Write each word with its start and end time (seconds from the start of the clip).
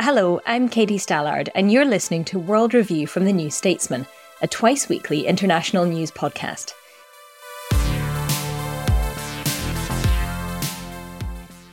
Hello, 0.00 0.40
I'm 0.46 0.68
Katie 0.68 0.96
Stallard, 0.96 1.48
and 1.56 1.72
you're 1.72 1.84
listening 1.84 2.24
to 2.26 2.38
World 2.38 2.72
Review 2.72 3.08
from 3.08 3.24
The 3.24 3.32
New 3.32 3.50
Statesman, 3.50 4.06
a 4.40 4.46
twice 4.46 4.88
weekly 4.88 5.26
international 5.26 5.86
news 5.86 6.12
podcast. 6.12 6.72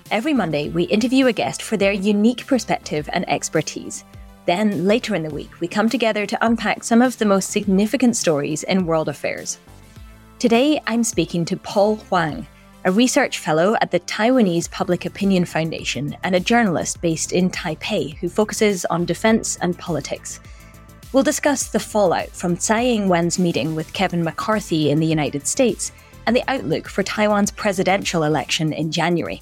Every 0.10 0.34
Monday, 0.34 0.70
we 0.70 0.86
interview 0.86 1.28
a 1.28 1.34
guest 1.34 1.62
for 1.62 1.78
their 1.78 1.92
unique 1.92 2.48
perspective 2.48 3.08
and 3.14 3.30
expertise. 3.30 4.04
Then, 4.48 4.88
later 4.88 5.14
in 5.14 5.22
the 5.22 5.30
week, 5.30 5.60
we 5.60 5.68
come 5.68 5.88
together 5.88 6.26
to 6.26 6.46
unpack 6.46 6.84
some 6.84 7.04
of 7.04 7.20
the 7.20 7.26
most 7.26 7.52
significant 7.52 8.16
stories 8.16 8.64
in 8.64 8.88
world 8.88 9.08
affairs. 9.08 9.60
Today, 10.40 10.82
I'm 10.88 11.04
speaking 11.04 11.46
to 11.46 11.58
Paul 11.58 11.98
Huang, 11.98 12.48
a 12.86 12.92
research 12.92 13.40
fellow 13.40 13.76
at 13.82 13.90
the 13.90 14.00
Taiwanese 14.02 14.70
Public 14.70 15.08
Opinion 15.08 15.44
Foundation 15.44 16.16
and 16.24 16.36
a 16.36 16.40
journalist 16.40 17.02
based 17.02 17.32
in 17.32 17.50
Taipei 17.50 18.16
who 18.18 18.30
focuses 18.30 18.86
on 18.86 19.06
defense 19.06 19.58
and 19.58 19.76
politics. 19.76 20.40
We'll 21.12 21.24
discuss 21.24 21.70
the 21.70 21.80
fallout 21.80 22.30
from 22.30 22.56
Tsai 22.56 22.84
Ing 22.84 23.10
wen's 23.10 23.40
meeting 23.40 23.74
with 23.74 23.92
Kevin 23.94 24.24
McCarthy 24.24 24.92
in 24.92 25.00
the 25.00 25.08
United 25.08 25.48
States 25.48 25.92
and 26.28 26.36
the 26.36 26.44
outlook 26.48 26.88
for 26.88 27.02
Taiwan's 27.02 27.50
presidential 27.50 28.24
election 28.24 28.72
in 28.72 28.92
January. 28.92 29.42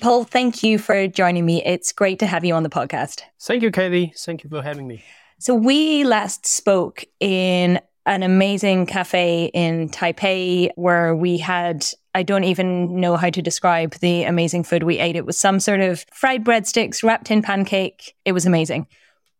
Paul, 0.00 0.22
thank 0.22 0.62
you 0.62 0.78
for 0.78 1.08
joining 1.08 1.44
me. 1.44 1.62
It's 1.64 1.92
great 1.92 2.20
to 2.20 2.26
have 2.26 2.44
you 2.44 2.54
on 2.54 2.62
the 2.62 2.70
podcast. 2.70 3.22
Thank 3.40 3.64
you, 3.64 3.72
Katie. 3.72 4.14
Thank 4.16 4.44
you 4.44 4.50
for 4.50 4.62
having 4.62 4.86
me. 4.86 5.02
So 5.40 5.54
we 5.54 6.04
last 6.04 6.44
spoke 6.44 7.02
in 7.18 7.80
an 8.04 8.22
amazing 8.22 8.84
cafe 8.84 9.46
in 9.54 9.88
Taipei 9.88 10.68
where 10.74 11.16
we 11.16 11.38
had 11.38 11.86
I 12.14 12.24
don't 12.24 12.44
even 12.44 13.00
know 13.00 13.16
how 13.16 13.30
to 13.30 13.40
describe 13.40 13.94
the 13.94 14.24
amazing 14.24 14.64
food 14.64 14.82
we 14.82 14.98
ate. 14.98 15.16
It 15.16 15.24
was 15.24 15.38
some 15.38 15.58
sort 15.58 15.80
of 15.80 16.04
fried 16.12 16.44
breadsticks 16.44 17.02
wrapped 17.02 17.30
in 17.30 17.40
pancake. 17.40 18.14
It 18.26 18.32
was 18.32 18.44
amazing. 18.44 18.86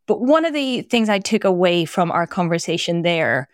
But 0.07 0.21
one 0.21 0.43
of 0.43 0.55
the 0.55 0.81
things 0.81 1.07
I 1.07 1.19
took 1.19 1.43
away 1.43 1.85
from 1.85 2.09
our 2.09 2.25
conversation 2.25 3.03
there 3.03 3.47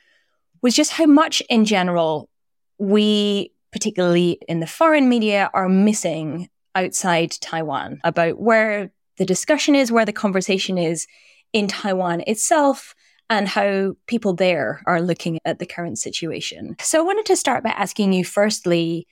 was 0.62 0.74
just 0.74 0.94
how 0.94 1.06
much 1.06 1.42
in 1.50 1.66
general 1.66 2.30
we, 2.78 3.52
particularly 3.74 4.40
in 4.48 4.62
the 4.62 4.68
foreign 4.68 5.10
media, 5.10 5.50
are 5.54 5.68
missing 5.68 6.48
outside 6.76 7.32
Taiwan 7.42 8.00
about 8.06 8.40
where 8.40 8.90
the 9.18 9.26
discussion 9.26 9.76
is, 9.76 9.92
where 9.92 10.06
the 10.06 10.14
conversation 10.14 10.78
is 10.78 11.08
in 11.54 11.68
Taiwan 11.68 12.22
itself 12.28 12.94
and 13.30 13.48
how 13.48 13.94
people 14.06 14.34
there 14.34 14.82
are 14.86 15.02
looking 15.02 15.40
at 15.46 15.60
the 15.60 15.66
current 15.66 16.00
situation. 16.00 16.76
So 16.80 17.00
I 17.00 17.04
wanted 17.04 17.26
to 17.26 17.36
start 17.36 17.64
by 17.64 17.72
asking 17.72 18.14
you 18.14 18.24
firstly, 18.24 19.08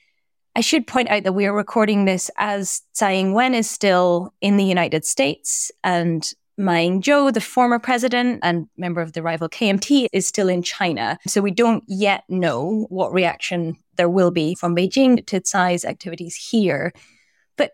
I 0.54 0.60
should 0.60 0.86
point 0.86 1.10
out 1.10 1.24
that 1.24 1.34
we 1.34 1.44
are 1.44 1.52
recording 1.52 2.06
this 2.06 2.30
as 2.38 2.80
Tsai 2.94 3.12
Ing-wen 3.14 3.54
is 3.54 3.68
still 3.68 4.32
in 4.40 4.56
the 4.56 4.64
United 4.64 5.04
States 5.04 5.70
and 5.84 6.26
Ma 6.58 6.76
Ying-jeou, 6.76 7.34
the 7.34 7.40
former 7.42 7.78
president 7.78 8.40
and 8.42 8.66
member 8.78 9.02
of 9.02 9.12
the 9.12 9.22
rival 9.22 9.48
KMT, 9.48 10.06
is 10.14 10.26
still 10.26 10.48
in 10.48 10.62
China. 10.62 11.18
So 11.26 11.42
we 11.42 11.50
don't 11.50 11.84
yet 11.86 12.24
know 12.30 12.86
what 12.88 13.12
reaction 13.12 13.76
there 13.96 14.08
will 14.08 14.30
be 14.30 14.54
from 14.54 14.74
Beijing 14.74 15.26
to 15.26 15.40
Tsai's 15.40 15.84
activities 15.84 16.34
here. 16.34 16.94
But 17.58 17.72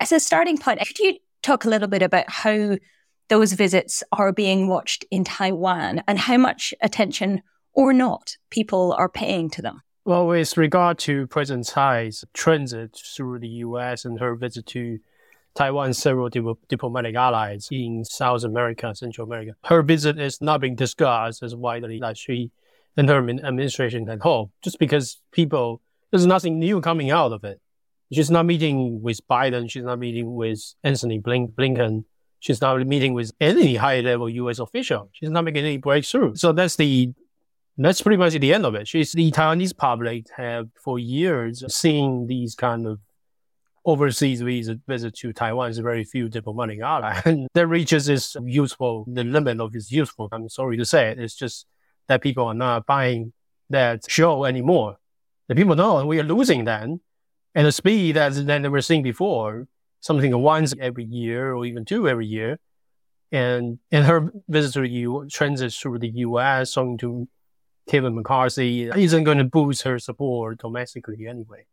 as 0.00 0.12
a 0.12 0.20
starting 0.20 0.56
point, 0.56 0.80
could 0.80 0.98
you 0.98 1.18
talk 1.42 1.66
a 1.66 1.68
little 1.68 1.88
bit 1.88 2.00
about 2.00 2.30
how 2.30 2.78
those 3.28 3.52
visits 3.52 4.02
are 4.12 4.32
being 4.32 4.68
watched 4.68 5.04
in 5.10 5.24
Taiwan 5.24 6.02
and 6.06 6.18
how 6.18 6.36
much 6.36 6.74
attention 6.80 7.42
or 7.72 7.92
not 7.92 8.36
people 8.50 8.92
are 8.92 9.08
paying 9.08 9.50
to 9.50 9.62
them? 9.62 9.80
Well, 10.04 10.26
with 10.26 10.56
regard 10.56 10.98
to 11.00 11.26
President 11.28 11.66
Tsai's 11.66 12.24
transit 12.34 13.00
through 13.16 13.38
the 13.38 13.48
U.S. 13.48 14.04
and 14.04 14.20
her 14.20 14.34
visit 14.34 14.66
to 14.66 14.98
Taiwan's 15.54 15.98
several 15.98 16.28
diplomatic 16.68 17.14
allies 17.14 17.68
in 17.70 18.04
South 18.04 18.44
America, 18.44 18.94
Central 18.94 19.26
America, 19.26 19.52
her 19.64 19.82
visit 19.82 20.18
is 20.18 20.42
not 20.42 20.60
being 20.60 20.74
discussed 20.74 21.42
as 21.42 21.54
widely 21.54 22.02
as 22.04 22.18
she 22.18 22.50
and 22.96 23.08
her 23.08 23.28
administration 23.28 24.06
had 24.06 24.20
hoped, 24.20 24.52
just 24.62 24.78
because 24.78 25.20
people, 25.32 25.80
there's 26.10 26.26
nothing 26.26 26.58
new 26.58 26.80
coming 26.80 27.10
out 27.10 27.32
of 27.32 27.42
it. 27.44 27.60
She's 28.12 28.30
not 28.30 28.46
meeting 28.46 29.02
with 29.02 29.26
Biden. 29.28 29.70
She's 29.70 29.82
not 29.82 29.98
meeting 29.98 30.34
with 30.34 30.74
Antony 30.84 31.18
Blinken. 31.18 32.04
She's 32.44 32.60
not 32.60 32.86
meeting 32.86 33.14
with 33.14 33.32
any 33.40 33.76
high 33.76 34.00
level 34.00 34.28
US 34.28 34.58
official. 34.58 35.08
She's 35.12 35.30
not 35.30 35.44
making 35.44 35.64
any 35.64 35.78
breakthrough. 35.78 36.34
So 36.34 36.52
that's 36.52 36.76
the 36.76 37.10
that's 37.78 38.02
pretty 38.02 38.18
much 38.18 38.34
the 38.34 38.52
end 38.52 38.66
of 38.66 38.74
it. 38.74 38.86
She's 38.86 39.12
the 39.12 39.30
Taiwanese 39.30 39.74
public 39.74 40.26
have 40.36 40.68
for 40.74 40.98
years 40.98 41.64
seen 41.74 42.26
these 42.26 42.54
kind 42.54 42.86
of 42.86 43.00
overseas 43.86 44.42
visit, 44.42 44.80
visit 44.86 45.14
to 45.20 45.32
Taiwan's 45.32 45.78
very 45.78 46.04
few 46.04 46.28
diplomatic 46.28 46.80
allies. 46.80 47.22
And 47.24 47.48
that 47.54 47.66
reaches 47.66 48.10
its 48.10 48.36
useful, 48.44 49.06
the 49.08 49.24
limit 49.24 49.58
of 49.58 49.74
its 49.74 49.90
useful. 49.90 50.28
I'm 50.30 50.50
sorry 50.50 50.76
to 50.76 50.84
say 50.84 51.12
it. 51.12 51.18
It's 51.18 51.34
just 51.34 51.64
that 52.08 52.20
people 52.20 52.44
are 52.44 52.52
not 52.52 52.84
buying 52.84 53.32
that 53.70 54.02
show 54.06 54.44
anymore. 54.44 54.98
The 55.48 55.54
people 55.54 55.76
know 55.76 56.04
we 56.04 56.20
are 56.20 56.24
losing 56.24 56.66
then. 56.66 57.00
And 57.54 57.66
the 57.66 57.72
speed 57.72 58.16
that, 58.16 58.34
that 58.34 58.62
we 58.62 58.68
were 58.68 58.82
seeing 58.82 59.02
before 59.02 59.66
something 60.04 60.36
once 60.38 60.74
every 60.78 61.04
year 61.04 61.54
or 61.54 61.64
even 61.64 61.84
two 61.86 62.06
every 62.06 62.26
year. 62.26 62.58
And 63.32 63.78
and 63.90 64.04
her 64.04 64.30
visit 64.48 64.74
to 64.74 64.80
the 64.82 64.88
U 64.88 65.26
transit 65.30 65.72
through 65.72 65.98
the 65.98 66.12
U.S. 66.26 66.72
talking 66.72 66.98
to 66.98 67.26
Kevin 67.88 68.14
McCarthy 68.14 68.90
isn't 68.90 69.24
going 69.24 69.38
to 69.38 69.44
boost 69.44 69.82
her 69.82 69.98
support 69.98 70.58
domestically 70.58 71.26
anyway. 71.26 71.66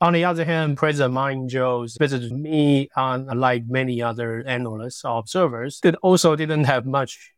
On 0.00 0.12
the 0.12 0.24
other 0.24 0.44
hand, 0.44 0.76
President 0.76 1.14
Ma 1.14 1.28
Ying-jeou's 1.28 1.96
visit 1.96 2.28
to 2.28 2.34
me, 2.34 2.88
unlike 2.96 3.64
many 3.68 4.02
other 4.02 4.42
analysts 4.46 5.04
or 5.04 5.18
observers, 5.18 5.80
that 5.80 5.94
also 6.02 6.36
didn't 6.36 6.64
have 6.64 6.86
much 6.86 7.32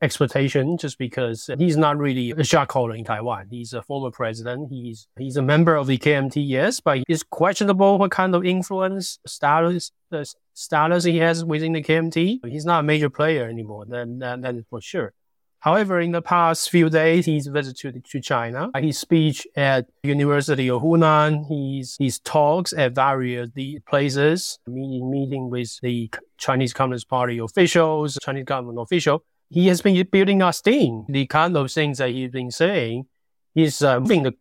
expectation 0.00 0.76
just 0.76 0.98
because 0.98 1.50
he's 1.58 1.76
not 1.76 1.98
really 1.98 2.30
a 2.32 2.44
shot 2.44 2.74
in 2.94 3.04
Taiwan. 3.04 3.46
He's 3.50 3.72
a 3.72 3.82
former 3.82 4.10
president. 4.10 4.68
He's 4.70 5.08
he's 5.18 5.36
a 5.36 5.42
member 5.42 5.74
of 5.74 5.86
the 5.86 5.98
KMT, 5.98 6.36
yes, 6.36 6.80
but 6.80 7.02
it's 7.08 7.22
questionable 7.22 7.98
what 7.98 8.10
kind 8.10 8.34
of 8.34 8.44
influence 8.44 9.18
status 9.26 9.92
the 10.10 10.32
status 10.54 11.04
he 11.04 11.18
has 11.18 11.44
within 11.44 11.72
the 11.72 11.82
KMT. 11.82 12.40
He's 12.46 12.64
not 12.64 12.80
a 12.80 12.82
major 12.82 13.10
player 13.10 13.48
anymore. 13.48 13.84
Then 13.86 14.18
that, 14.20 14.42
that 14.42 14.54
is 14.54 14.64
for 14.70 14.80
sure. 14.80 15.12
However, 15.60 16.00
in 16.00 16.12
the 16.12 16.22
past 16.22 16.70
few 16.70 16.88
days, 16.88 17.26
he's 17.26 17.48
visited 17.48 18.04
to 18.04 18.20
China. 18.20 18.70
Uh, 18.72 18.80
his 18.80 18.96
speech 18.96 19.44
at 19.56 19.86
University 20.04 20.70
of 20.70 20.82
Hunan, 20.82 21.48
his, 21.48 21.96
his 21.98 22.20
talks 22.20 22.72
at 22.72 22.94
various 22.94 23.50
places, 23.88 24.60
meeting, 24.68 25.10
meeting 25.10 25.50
with 25.50 25.76
the 25.82 26.10
Chinese 26.36 26.72
Communist 26.72 27.08
Party 27.08 27.38
officials, 27.38 28.16
Chinese 28.22 28.44
government 28.44 28.78
official 28.78 29.24
he 29.50 29.66
has 29.68 29.80
been 29.80 30.06
building 30.10 30.42
up 30.42 30.54
steam. 30.54 31.04
The 31.08 31.26
kind 31.26 31.56
of 31.56 31.70
things 31.70 31.98
that 31.98 32.10
he's 32.10 32.30
been 32.30 32.50
saying, 32.50 33.06
is 33.54 33.82
uh, 33.82 34.00
moving 34.00 34.22
the 34.22 34.34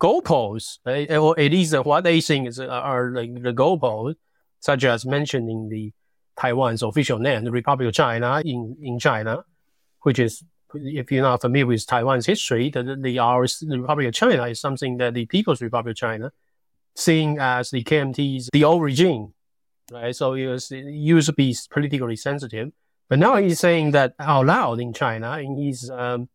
goalposts, 0.00 0.78
or 0.86 1.38
at 1.38 1.50
least 1.50 1.74
what 1.84 2.04
they 2.04 2.20
think 2.20 2.48
is, 2.48 2.58
uh, 2.58 2.66
are 2.66 3.10
like 3.10 3.34
the 3.42 3.52
goalposts, 3.52 4.16
such 4.60 4.84
as 4.84 5.06
mentioning 5.06 5.68
the 5.68 5.92
Taiwan's 6.38 6.82
official 6.82 7.18
name, 7.18 7.44
the 7.44 7.50
Republic 7.50 7.88
of 7.88 7.94
China 7.94 8.42
in, 8.44 8.76
in 8.82 8.98
China, 8.98 9.44
which 10.02 10.18
is, 10.18 10.42
if 10.74 11.12
you're 11.12 11.22
not 11.22 11.40
familiar 11.40 11.66
with 11.66 11.86
Taiwan's 11.86 12.26
history, 12.26 12.70
the, 12.70 12.96
the, 13.00 13.18
our, 13.18 13.46
the 13.46 13.80
Republic 13.80 14.08
of 14.08 14.14
China 14.14 14.46
is 14.46 14.60
something 14.60 14.96
that 14.96 15.14
the 15.14 15.26
People's 15.26 15.60
Republic 15.60 15.92
of 15.92 15.96
China, 15.96 16.32
seen 16.96 17.38
as 17.38 17.70
the 17.70 17.84
KMT's, 17.84 18.48
the 18.52 18.64
old 18.64 18.82
regime, 18.82 19.32
right? 19.92 20.14
So 20.14 20.34
it, 20.34 20.46
was, 20.46 20.70
it 20.72 20.84
used 20.84 21.26
to 21.26 21.32
be 21.32 21.54
politically 21.70 22.16
sensitive. 22.16 22.70
But 23.10 23.18
now 23.18 23.36
he's 23.36 23.60
saying 23.60 23.90
that 23.90 24.14
out 24.18 24.46
loud 24.46 24.80
in 24.80 24.94
China, 24.94 25.32
and 25.32 25.58
he's 25.58 25.90
um, 25.90 26.30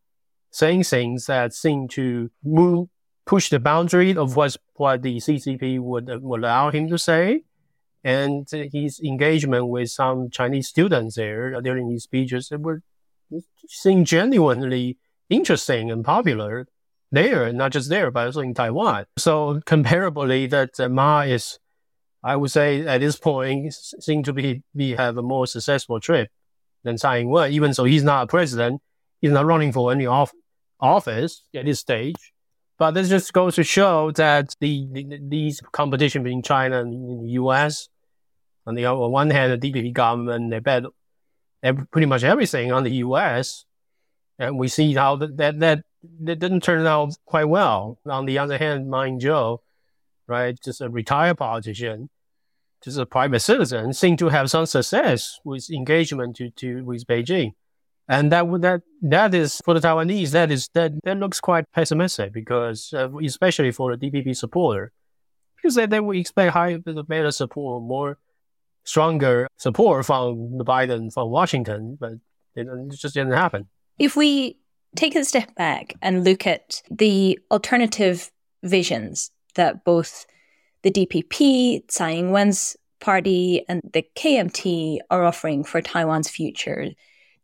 saying 0.52 0.84
things 0.84 1.26
that 1.26 1.54
seem 1.54 1.88
to 1.88 2.30
move, 2.44 2.88
push 3.24 3.48
the 3.48 3.58
boundary 3.58 4.16
of 4.16 4.36
what 4.36 4.54
the 5.02 5.16
CCP 5.16 5.80
would, 5.80 6.08
would 6.22 6.40
allow 6.40 6.70
him 6.70 6.88
to 6.88 6.98
say 6.98 7.42
and 8.06 8.48
his 8.72 9.00
engagement 9.00 9.66
with 9.66 9.90
some 9.90 10.30
Chinese 10.30 10.68
students 10.68 11.16
there 11.16 11.60
during 11.60 11.90
his 11.90 12.04
speeches 12.04 12.52
were 12.56 12.80
seemed 13.66 14.06
genuinely 14.06 14.96
interesting 15.28 15.90
and 15.90 16.04
popular 16.04 16.68
there, 17.10 17.52
not 17.52 17.72
just 17.72 17.88
there, 17.88 18.12
but 18.12 18.26
also 18.26 18.42
in 18.42 18.54
Taiwan. 18.54 19.06
So 19.18 19.60
comparably, 19.66 20.48
that 20.50 20.78
uh, 20.78 20.88
Ma 20.88 21.22
is, 21.22 21.58
I 22.22 22.36
would 22.36 22.52
say, 22.52 22.86
at 22.86 23.00
this 23.00 23.18
point, 23.18 23.74
seem 23.74 24.22
to 24.22 24.32
be, 24.32 24.62
be 24.74 24.94
have 24.94 25.16
a 25.16 25.22
more 25.22 25.48
successful 25.48 25.98
trip 25.98 26.30
than 26.86 26.96
Tsai 26.96 27.18
Ing-wen. 27.18 27.52
Even 27.52 27.74
so, 27.74 27.84
he's 27.84 28.02
not 28.02 28.24
a 28.24 28.26
president, 28.26 28.80
he's 29.20 29.32
not 29.32 29.44
running 29.44 29.72
for 29.72 29.92
any 29.92 30.06
off, 30.06 30.32
office 30.80 31.42
at 31.54 31.66
this 31.66 31.80
stage. 31.80 32.32
But 32.78 32.92
this 32.92 33.08
just 33.10 33.32
goes 33.32 33.54
to 33.56 33.64
show 33.64 34.10
that 34.12 34.54
the, 34.60 34.88
the 34.92 35.18
these 35.20 35.60
competition 35.72 36.22
between 36.22 36.42
China 36.42 36.80
and 36.80 37.24
the 37.24 37.32
U.S 37.32 37.88
on 38.66 38.74
the 38.74 38.84
on 38.84 39.10
one 39.10 39.30
hand, 39.30 39.60
the 39.60 39.72
DPP 39.72 39.92
government 39.92 40.50
they 40.50 40.58
bet 40.58 40.84
every, 41.62 41.86
pretty 41.86 42.06
much 42.06 42.24
everything 42.24 42.72
on 42.72 42.82
the 42.82 42.90
U.S. 43.06 43.64
And 44.38 44.58
we 44.58 44.68
see 44.68 44.92
how 44.94 45.16
that, 45.16 45.36
that 45.36 45.60
that 45.60 45.84
that 46.20 46.38
didn't 46.38 46.62
turn 46.62 46.84
out 46.86 47.14
quite 47.24 47.44
well. 47.44 47.98
On 48.06 48.26
the 48.26 48.38
other 48.38 48.58
hand, 48.58 48.90
Ma 48.90 49.04
Ying-jeou, 49.04 49.58
right, 50.26 50.58
just 50.62 50.80
a 50.80 50.90
retired 50.90 51.38
politician, 51.38 52.10
just 52.82 52.98
a 52.98 53.06
private 53.06 53.40
citizen, 53.40 53.92
seem 53.92 54.16
to 54.18 54.28
have 54.28 54.50
some 54.50 54.66
success 54.66 55.38
with 55.44 55.70
engagement 55.70 56.36
to, 56.36 56.50
to 56.50 56.82
with 56.84 57.06
Beijing. 57.06 57.52
And 58.08 58.30
that 58.30 58.44
that 58.60 58.82
that 59.02 59.34
is 59.34 59.60
for 59.64 59.74
the 59.74 59.80
Taiwanese. 59.80 60.30
That 60.30 60.52
is 60.52 60.68
that 60.74 60.92
that 61.02 61.16
looks 61.16 61.40
quite 61.40 61.64
pessimistic 61.72 62.32
because, 62.32 62.92
uh, 62.94 63.08
especially 63.18 63.72
for 63.72 63.96
the 63.96 64.10
DPP 64.10 64.36
supporter, 64.36 64.92
because 65.56 65.74
they, 65.74 65.86
they 65.86 65.98
would 65.98 66.16
expect 66.16 66.52
higher, 66.52 66.78
better 66.78 67.32
support, 67.32 67.82
more 67.82 68.18
stronger 68.84 69.48
support 69.56 70.06
from 70.06 70.56
the 70.56 70.64
Biden 70.64 71.12
from 71.12 71.30
Washington, 71.30 71.98
but 72.00 72.12
it, 72.54 72.68
just 72.92 73.14
didn't 73.14 73.32
happen. 73.32 73.68
If 73.98 74.14
we 74.16 74.58
take 74.94 75.16
a 75.16 75.24
step 75.24 75.54
back 75.56 75.94
and 76.00 76.24
look 76.24 76.46
at 76.46 76.82
the 76.90 77.38
alternative 77.50 78.30
visions 78.62 79.30
that 79.54 79.84
both 79.84 80.26
the 80.82 80.90
DPP, 80.90 81.88
Tsai 81.88 82.10
Ing-wen's 82.12 82.76
party, 83.00 83.64
and 83.68 83.82
the 83.92 84.04
KMT 84.16 84.98
are 85.10 85.24
offering 85.24 85.64
for 85.64 85.80
Taiwan's 85.80 86.30
future, 86.30 86.88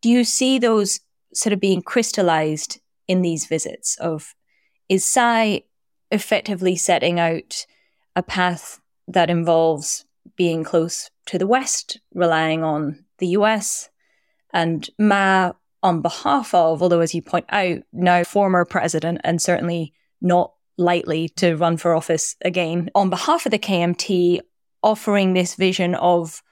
do 0.00 0.08
you 0.08 0.24
see 0.24 0.58
those 0.58 1.00
sort 1.34 1.52
of 1.52 1.60
being 1.60 1.82
crystallized 1.82 2.80
in 3.08 3.22
these 3.22 3.46
visits? 3.46 3.96
Of 3.98 4.34
is 4.88 5.04
Tsai 5.04 5.62
effectively 6.10 6.76
setting 6.76 7.18
out 7.18 7.66
a 8.14 8.22
path 8.22 8.80
that 9.08 9.30
involves 9.30 10.04
being 10.36 10.64
close 10.64 11.10
to 11.26 11.38
the 11.38 11.46
West, 11.46 12.00
relying 12.14 12.62
on 12.62 13.04
the 13.18 13.28
US, 13.28 13.88
and 14.52 14.88
Ma, 14.98 15.52
on 15.82 16.02
behalf 16.02 16.54
of, 16.54 16.82
although 16.82 17.00
as 17.00 17.14
you 17.14 17.22
point 17.22 17.46
out, 17.48 17.78
now 17.92 18.22
former 18.24 18.64
president 18.64 19.20
and 19.24 19.42
certainly 19.42 19.92
not 20.20 20.52
likely 20.78 21.28
to 21.30 21.54
run 21.54 21.76
for 21.76 21.94
office 21.94 22.36
again, 22.44 22.90
on 22.94 23.10
behalf 23.10 23.46
of 23.46 23.52
the 23.52 23.58
KMT, 23.58 24.40
offering 24.82 25.34
this 25.34 25.54
vision 25.54 25.94
of 25.94 26.42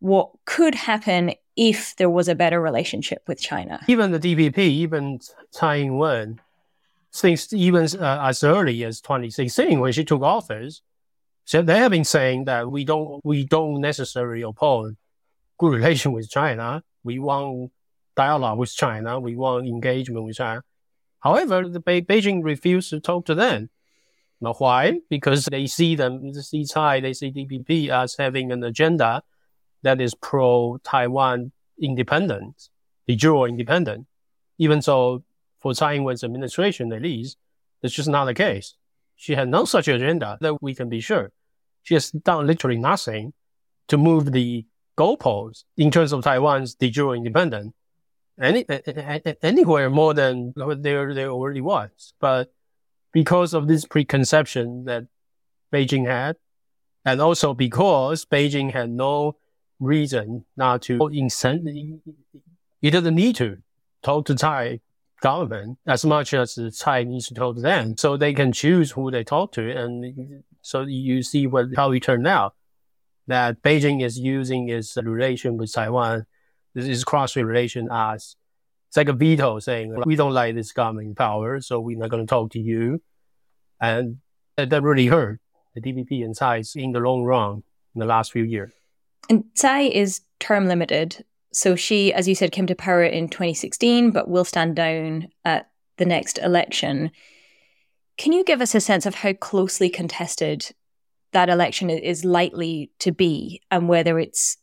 what 0.00 0.30
could 0.44 0.74
happen 0.74 1.32
if 1.56 1.96
there 1.96 2.10
was 2.10 2.28
a 2.28 2.34
better 2.34 2.60
relationship 2.60 3.22
with 3.26 3.40
China. 3.40 3.80
Even 3.88 4.12
the 4.12 4.20
DPP, 4.20 4.58
even 4.58 5.18
Tsai 5.50 5.78
Ing-wen, 5.78 6.40
since 7.10 7.52
even 7.52 7.88
uh, 7.98 8.20
as 8.22 8.44
early 8.44 8.84
as 8.84 9.00
2016 9.00 9.80
when 9.80 9.92
she 9.92 10.04
took 10.04 10.22
office, 10.22 10.82
so 11.44 11.62
they 11.62 11.78
have 11.78 11.90
been 11.90 12.04
saying 12.04 12.44
that 12.44 12.70
we 12.70 12.84
don't 12.84 13.20
we 13.24 13.44
don't 13.44 13.80
necessarily 13.80 14.42
oppose 14.42 14.94
good 15.58 15.72
relation 15.72 16.12
with 16.12 16.30
China. 16.30 16.82
We 17.02 17.18
want 17.18 17.72
dialogue 18.14 18.58
with 18.58 18.74
China. 18.74 19.18
We 19.18 19.34
want 19.34 19.66
engagement 19.66 20.24
with 20.24 20.36
China. 20.36 20.62
However, 21.20 21.68
the 21.68 21.80
Be- 21.80 22.02
Beijing 22.02 22.44
refused 22.44 22.90
to 22.90 23.00
talk 23.00 23.26
to 23.26 23.34
them. 23.34 23.70
Now, 24.40 24.54
why? 24.54 25.00
Because 25.10 25.46
they 25.46 25.66
see 25.66 25.96
them, 25.96 26.32
they 26.32 26.40
see 26.40 26.64
Tsai, 26.64 27.00
they 27.00 27.12
see 27.12 27.32
DPP 27.32 27.88
as 27.88 28.16
having 28.16 28.52
an 28.52 28.62
agenda 28.62 29.22
that 29.82 30.00
is 30.00 30.14
pro-Taiwan 30.14 31.52
independence, 31.80 32.70
de 33.06 33.16
jure 33.16 33.48
independent. 33.48 34.06
Even 34.58 34.80
so, 34.80 35.24
for 35.60 35.74
Tsai 35.74 35.94
Ing-wen's 35.94 36.22
administration, 36.22 36.92
at 36.92 37.02
least, 37.02 37.36
that's 37.82 37.94
just 37.94 38.08
not 38.08 38.26
the 38.26 38.34
case. 38.34 38.74
She 39.16 39.34
had 39.34 39.48
no 39.48 39.64
such 39.64 39.88
agenda 39.88 40.38
that 40.40 40.62
we 40.62 40.74
can 40.74 40.88
be 40.88 41.00
sure. 41.00 41.32
She 41.82 41.94
has 41.94 42.10
done 42.10 42.46
literally 42.46 42.78
nothing 42.78 43.32
to 43.88 43.96
move 43.96 44.30
the 44.30 44.66
goalposts 44.96 45.64
in 45.76 45.90
terms 45.90 46.12
of 46.12 46.22
Taiwan's 46.22 46.74
de 46.74 46.90
jure 46.90 47.16
independence 47.16 47.72
any, 48.40 48.64
anywhere 49.42 49.90
more 49.90 50.14
than 50.14 50.52
there, 50.56 51.14
there 51.14 51.30
already 51.30 51.60
was. 51.60 52.14
But 52.20 52.52
because 53.12 53.54
of 53.54 53.68
this 53.68 53.84
preconception 53.84 54.84
that 54.84 55.06
Beijing 55.72 56.06
had, 56.06 56.36
and 57.04 57.20
also 57.20 57.54
because 57.54 58.24
Beijing 58.24 58.72
had 58.72 58.90
no 58.90 59.36
reason 59.80 60.44
not 60.56 60.82
to 60.82 60.98
it 62.82 62.90
doesn't 62.90 63.14
need 63.14 63.36
to 63.36 63.58
talk 64.02 64.26
to 64.26 64.34
Tsai 64.34 64.80
government 65.20 65.78
as 65.86 66.04
much 66.04 66.32
as 66.34 66.54
the 66.54 66.70
Tsai 66.70 67.04
needs 67.04 67.26
to 67.28 67.34
talk 67.34 67.56
to 67.56 67.62
them. 67.62 67.96
So 67.96 68.16
they 68.16 68.32
can 68.32 68.52
choose 68.52 68.92
who 68.92 69.10
they 69.10 69.24
talk 69.24 69.52
to 69.52 69.70
and 69.70 70.42
so 70.62 70.82
you 70.82 71.22
see 71.22 71.46
what 71.46 71.66
how 71.76 71.92
it 71.92 72.02
turned 72.02 72.26
out. 72.26 72.54
That 73.26 73.62
Beijing 73.62 74.02
is 74.02 74.18
using 74.18 74.68
its 74.70 74.96
relation 74.96 75.58
with 75.58 75.72
Taiwan, 75.72 76.26
this 76.78 76.88
is 76.88 77.04
cross 77.04 77.34
relation 77.36 77.88
as 77.90 78.36
it's 78.88 78.96
like 78.96 79.08
a 79.08 79.12
veto 79.12 79.58
saying 79.58 79.94
we 80.06 80.16
don't 80.16 80.32
like 80.32 80.54
this 80.54 80.72
government 80.72 81.16
power, 81.16 81.60
so 81.60 81.80
we're 81.80 81.98
not 81.98 82.08
going 82.08 82.24
to 82.24 82.30
talk 82.30 82.52
to 82.52 82.58
you, 82.58 83.02
and 83.80 84.18
that, 84.56 84.70
that 84.70 84.82
really 84.82 85.06
hurt 85.06 85.40
the 85.74 85.80
DPP 85.80 86.24
and 86.24 86.34
Tsai 86.34 86.62
in 86.74 86.92
the 86.92 87.00
long 87.00 87.22
run 87.22 87.62
in 87.94 87.98
the 87.98 88.06
last 88.06 88.32
few 88.32 88.44
years. 88.44 88.72
And 89.28 89.44
Tsai 89.54 89.82
is 89.82 90.22
term 90.40 90.68
limited, 90.68 91.24
so 91.52 91.76
she, 91.76 92.14
as 92.14 92.26
you 92.26 92.34
said, 92.34 92.52
came 92.52 92.66
to 92.66 92.74
power 92.74 93.04
in 93.04 93.28
2016, 93.28 94.10
but 94.10 94.28
will 94.28 94.44
stand 94.44 94.76
down 94.76 95.28
at 95.44 95.68
the 95.98 96.06
next 96.06 96.38
election. 96.38 97.10
Can 98.16 98.32
you 98.32 98.42
give 98.42 98.62
us 98.62 98.74
a 98.74 98.80
sense 98.80 99.04
of 99.04 99.16
how 99.16 99.34
closely 99.34 99.90
contested 99.90 100.70
that 101.32 101.50
election 101.50 101.90
is 101.90 102.24
likely 102.24 102.90
to 103.00 103.12
be 103.12 103.60
and 103.70 103.88
whether 103.88 104.18
it's 104.18 104.56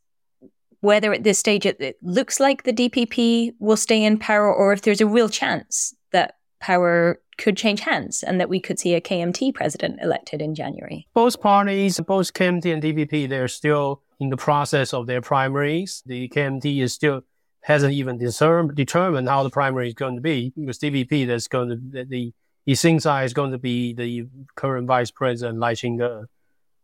whether 0.85 1.11
at 1.13 1.23
this 1.23 1.39
stage 1.39 1.65
it, 1.65 1.97
looks 2.01 2.39
like 2.39 2.63
the 2.63 2.71
DPP 2.71 3.55
will 3.59 3.75
stay 3.75 4.03
in 4.03 4.17
power 4.17 4.53
or 4.53 4.71
if 4.71 4.83
there's 4.83 5.01
a 5.01 5.07
real 5.07 5.27
chance 5.27 5.95
that 6.11 6.35
power 6.59 7.19
could 7.37 7.57
change 7.57 7.81
hands 7.81 8.23
and 8.23 8.39
that 8.39 8.47
we 8.47 8.59
could 8.59 8.79
see 8.79 8.93
a 8.93 9.01
KMT 9.01 9.53
president 9.53 9.99
elected 10.01 10.41
in 10.41 10.55
January. 10.55 11.07
Both 11.13 11.41
parties, 11.41 11.99
both 11.99 12.33
KMT 12.33 12.71
and 12.71 12.83
DPP, 12.83 13.27
they're 13.27 13.47
still 13.47 14.03
in 14.19 14.29
the 14.29 14.37
process 14.37 14.93
of 14.93 15.07
their 15.07 15.21
primaries. 15.21 16.03
The 16.05 16.29
KMT 16.29 16.81
is 16.81 16.93
still 16.93 17.23
hasn't 17.61 17.93
even 17.93 18.19
discern, 18.19 18.73
determined 18.75 19.27
how 19.27 19.41
the 19.41 19.49
primary 19.49 19.87
is 19.87 19.95
going 19.95 20.15
to 20.15 20.21
be 20.21 20.53
because 20.55 20.77
DPP 20.77 21.25
that's 21.25 21.47
going 21.47 21.69
to 21.69 21.75
the, 21.75 22.05
the 22.05 22.33
is 22.67 23.33
going 23.33 23.51
to 23.51 23.57
be 23.57 23.93
the 23.93 24.27
current 24.55 24.87
vice 24.87 25.11
president, 25.11 25.59
Lai 25.59 25.73
Ching-te. 25.73 26.25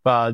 But 0.04 0.34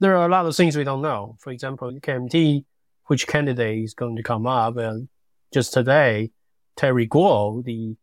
there 0.00 0.16
are 0.16 0.26
a 0.26 0.30
lot 0.30 0.46
of 0.46 0.54
things 0.54 0.76
we 0.76 0.84
don't 0.84 1.02
know. 1.02 1.36
For 1.38 1.50
example, 1.50 1.92
KMT, 1.92 2.64
which 3.08 3.26
candidate 3.26 3.84
is 3.84 3.94
going 3.94 4.16
to 4.16 4.22
come 4.22 4.46
up. 4.46 4.76
And 4.76 5.08
just 5.52 5.72
today, 5.72 6.30
Terry 6.76 7.06
Gou, 7.06 7.62
the 7.62 7.96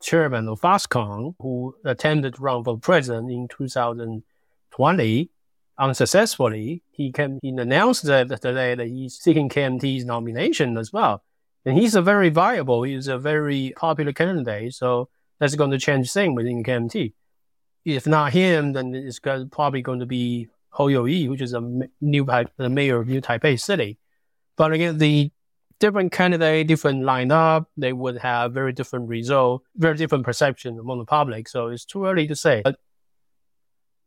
chairman 0.00 0.48
of 0.48 0.60
Foxconn, 0.60 1.34
who 1.40 1.74
attempted 1.84 2.38
run 2.38 2.62
for 2.62 2.78
president 2.78 3.30
in 3.30 3.48
2020, 3.48 5.30
unsuccessfully, 5.76 6.82
he 6.92 7.10
can 7.10 7.38
he 7.42 7.48
announced 7.48 8.04
that 8.04 8.28
today 8.28 8.74
that 8.74 8.86
he's 8.86 9.16
seeking 9.16 9.48
KMT's 9.48 10.04
nomination 10.04 10.78
as 10.78 10.92
well. 10.92 11.24
And 11.64 11.78
he's 11.78 11.94
a 11.94 12.02
very 12.02 12.28
viable, 12.28 12.82
he's 12.82 13.08
a 13.08 13.18
very 13.18 13.72
popular 13.76 14.12
candidate. 14.12 14.74
So 14.74 15.08
that's 15.40 15.54
going 15.54 15.70
to 15.70 15.78
change 15.78 16.12
things 16.12 16.36
within 16.36 16.62
KMT. 16.62 17.14
If 17.86 18.06
not 18.06 18.32
him, 18.32 18.74
then 18.74 18.94
it's 18.94 19.18
probably 19.18 19.82
going 19.82 20.00
to 20.00 20.06
be 20.06 20.48
Hou 20.70 20.88
Yu-ih, 20.88 21.28
which 21.28 21.40
is 21.40 21.54
a 21.54 21.60
new 22.00 22.24
the 22.56 22.68
mayor 22.68 23.00
of 23.00 23.08
New 23.08 23.20
Taipei 23.20 23.58
City. 23.60 23.98
But 24.56 24.72
again, 24.72 24.98
the 24.98 25.30
different 25.80 26.12
candidate, 26.12 26.66
different 26.66 27.02
lineup, 27.02 27.66
they 27.76 27.92
would 27.92 28.18
have 28.18 28.52
very 28.52 28.72
different 28.72 29.08
result, 29.08 29.62
very 29.76 29.96
different 29.96 30.24
perception 30.24 30.78
among 30.78 30.98
the 30.98 31.04
public. 31.04 31.48
So 31.48 31.68
it's 31.68 31.84
too 31.84 32.06
early 32.06 32.26
to 32.28 32.36
say. 32.36 32.62
But 32.64 32.76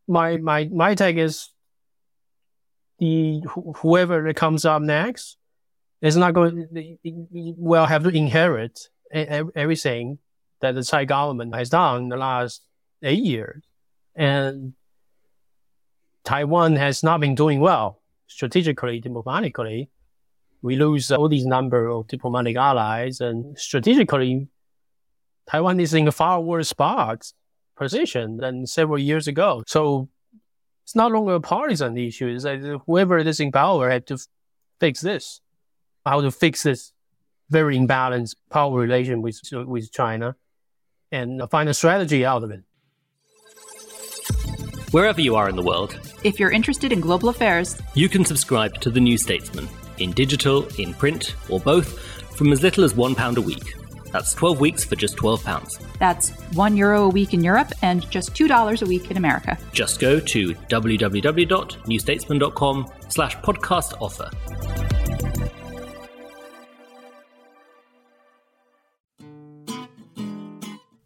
my 0.07 0.37
my 0.37 0.65
my 0.65 0.95
take 0.95 1.17
is 1.17 1.49
the 2.99 3.41
whoever 3.77 4.23
that 4.23 4.35
comes 4.35 4.65
up 4.65 4.81
next 4.81 5.37
is 6.01 6.15
not 6.15 6.33
going 6.33 6.67
to, 6.73 6.97
will 7.57 7.85
have 7.85 8.03
to 8.03 8.09
inherit 8.09 8.87
everything 9.11 10.19
that 10.61 10.73
the 10.75 10.83
Tsai 10.83 11.05
government 11.05 11.53
has 11.55 11.69
done 11.69 12.03
in 12.03 12.09
the 12.09 12.17
last 12.17 12.61
eight 13.03 13.23
years, 13.23 13.63
and 14.15 14.73
Taiwan 16.23 16.75
has 16.75 17.03
not 17.03 17.19
been 17.19 17.35
doing 17.35 17.59
well 17.59 18.01
strategically, 18.27 18.99
diplomatically. 18.99 19.89
We 20.67 20.75
lose 20.75 21.09
all 21.13 21.29
these 21.29 21.45
number 21.45 21.87
of 21.87 22.09
diplomatic 22.09 22.57
allies, 22.57 23.21
and 23.21 23.57
strategically, 23.57 24.49
Taiwan 25.49 25.79
is 25.79 25.93
in 25.93 26.09
a 26.09 26.11
far 26.11 26.41
worse 26.41 26.67
spot 26.67 27.31
position 27.77 28.35
than 28.35 28.67
several 28.67 28.99
years 28.99 29.29
ago. 29.29 29.63
So 29.65 30.09
it's 30.83 30.93
not 30.93 31.13
longer 31.13 31.35
a 31.35 31.39
partisan 31.39 31.97
issue. 31.97 32.27
It's 32.27 32.43
like 32.43 32.59
whoever 32.85 33.17
is 33.17 33.39
in 33.39 33.53
power 33.53 33.89
had 33.89 34.07
to 34.07 34.17
fix 34.81 34.99
this, 34.99 35.39
how 36.05 36.19
to 36.19 36.31
fix 36.31 36.63
this 36.63 36.91
very 37.49 37.77
imbalanced 37.77 38.35
power 38.49 38.77
relation 38.77 39.21
with 39.21 39.39
with 39.53 39.89
China, 39.93 40.35
and 41.13 41.41
find 41.49 41.69
a 41.69 41.73
strategy 41.73 42.25
out 42.25 42.43
of 42.43 42.51
it. 42.51 42.63
Wherever 44.91 45.21
you 45.21 45.37
are 45.37 45.47
in 45.47 45.55
the 45.55 45.63
world, 45.63 45.97
if 46.25 46.41
you're 46.41 46.51
interested 46.51 46.91
in 46.91 46.99
global 46.99 47.29
affairs, 47.29 47.81
you 47.93 48.09
can 48.09 48.25
subscribe 48.25 48.81
to 48.81 48.89
the 48.89 48.99
New 48.99 49.17
Statesman 49.17 49.69
in 49.99 50.11
digital, 50.11 50.67
in 50.77 50.93
print, 50.93 51.35
or 51.49 51.59
both 51.59 51.99
from 52.35 52.51
as 52.51 52.61
little 52.63 52.83
as 52.83 52.95
one 52.95 53.15
pound 53.15 53.37
a 53.37 53.41
week. 53.41 53.75
That's 54.11 54.33
12 54.33 54.59
weeks 54.59 54.83
for 54.83 54.95
just 54.95 55.15
£12. 55.17 55.79
That's 55.99 56.29
one 56.53 56.75
euro 56.77 57.03
a 57.03 57.09
week 57.09 57.33
in 57.33 57.43
Europe 57.43 57.71
and 57.81 58.09
just 58.09 58.33
$2 58.33 58.81
a 58.81 58.85
week 58.85 59.11
in 59.11 59.17
America. 59.17 59.57
Just 59.73 59.99
go 59.99 60.19
to 60.19 60.53
www.newstatesman.com 60.53 62.87
slash 63.09 63.35
podcast 63.37 63.93
offer. 64.01 64.29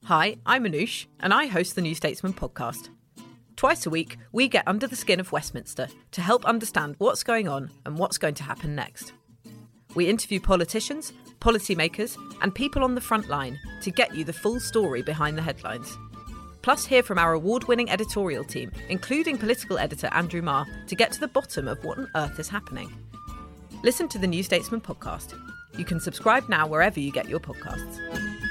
Hi, 0.05 0.37
I'm 0.45 0.65
Anoosh, 0.65 1.05
and 1.21 1.33
I 1.33 1.45
host 1.45 1.75
the 1.75 1.81
New 1.81 1.95
Statesman 1.95 2.33
podcast. 2.33 2.89
Twice 3.61 3.85
a 3.85 3.91
week, 3.91 4.17
we 4.31 4.47
get 4.47 4.67
under 4.67 4.87
the 4.87 4.95
skin 4.95 5.19
of 5.19 5.31
Westminster 5.31 5.87
to 6.13 6.21
help 6.21 6.45
understand 6.45 6.95
what's 6.97 7.21
going 7.21 7.47
on 7.47 7.69
and 7.85 7.95
what's 7.95 8.17
going 8.17 8.33
to 8.33 8.43
happen 8.43 8.73
next. 8.73 9.13
We 9.93 10.09
interview 10.09 10.39
politicians, 10.39 11.13
policymakers, 11.39 12.17
and 12.41 12.55
people 12.55 12.83
on 12.83 12.95
the 12.95 13.01
front 13.01 13.29
line 13.29 13.59
to 13.83 13.91
get 13.91 14.15
you 14.15 14.23
the 14.23 14.33
full 14.33 14.59
story 14.59 15.03
behind 15.03 15.37
the 15.37 15.43
headlines. 15.43 15.95
Plus, 16.63 16.87
hear 16.87 17.03
from 17.03 17.19
our 17.19 17.33
award 17.33 17.65
winning 17.65 17.91
editorial 17.91 18.43
team, 18.43 18.71
including 18.89 19.37
political 19.37 19.77
editor 19.77 20.09
Andrew 20.11 20.41
Marr, 20.41 20.65
to 20.87 20.95
get 20.95 21.11
to 21.11 21.19
the 21.19 21.27
bottom 21.27 21.67
of 21.67 21.85
what 21.85 21.99
on 21.99 22.09
earth 22.15 22.39
is 22.39 22.49
happening. 22.49 22.91
Listen 23.83 24.09
to 24.09 24.17
the 24.17 24.25
New 24.25 24.41
Statesman 24.41 24.81
podcast. 24.81 25.39
You 25.77 25.85
can 25.85 25.99
subscribe 25.99 26.49
now 26.49 26.65
wherever 26.65 26.99
you 26.99 27.11
get 27.11 27.29
your 27.29 27.39
podcasts. 27.39 28.50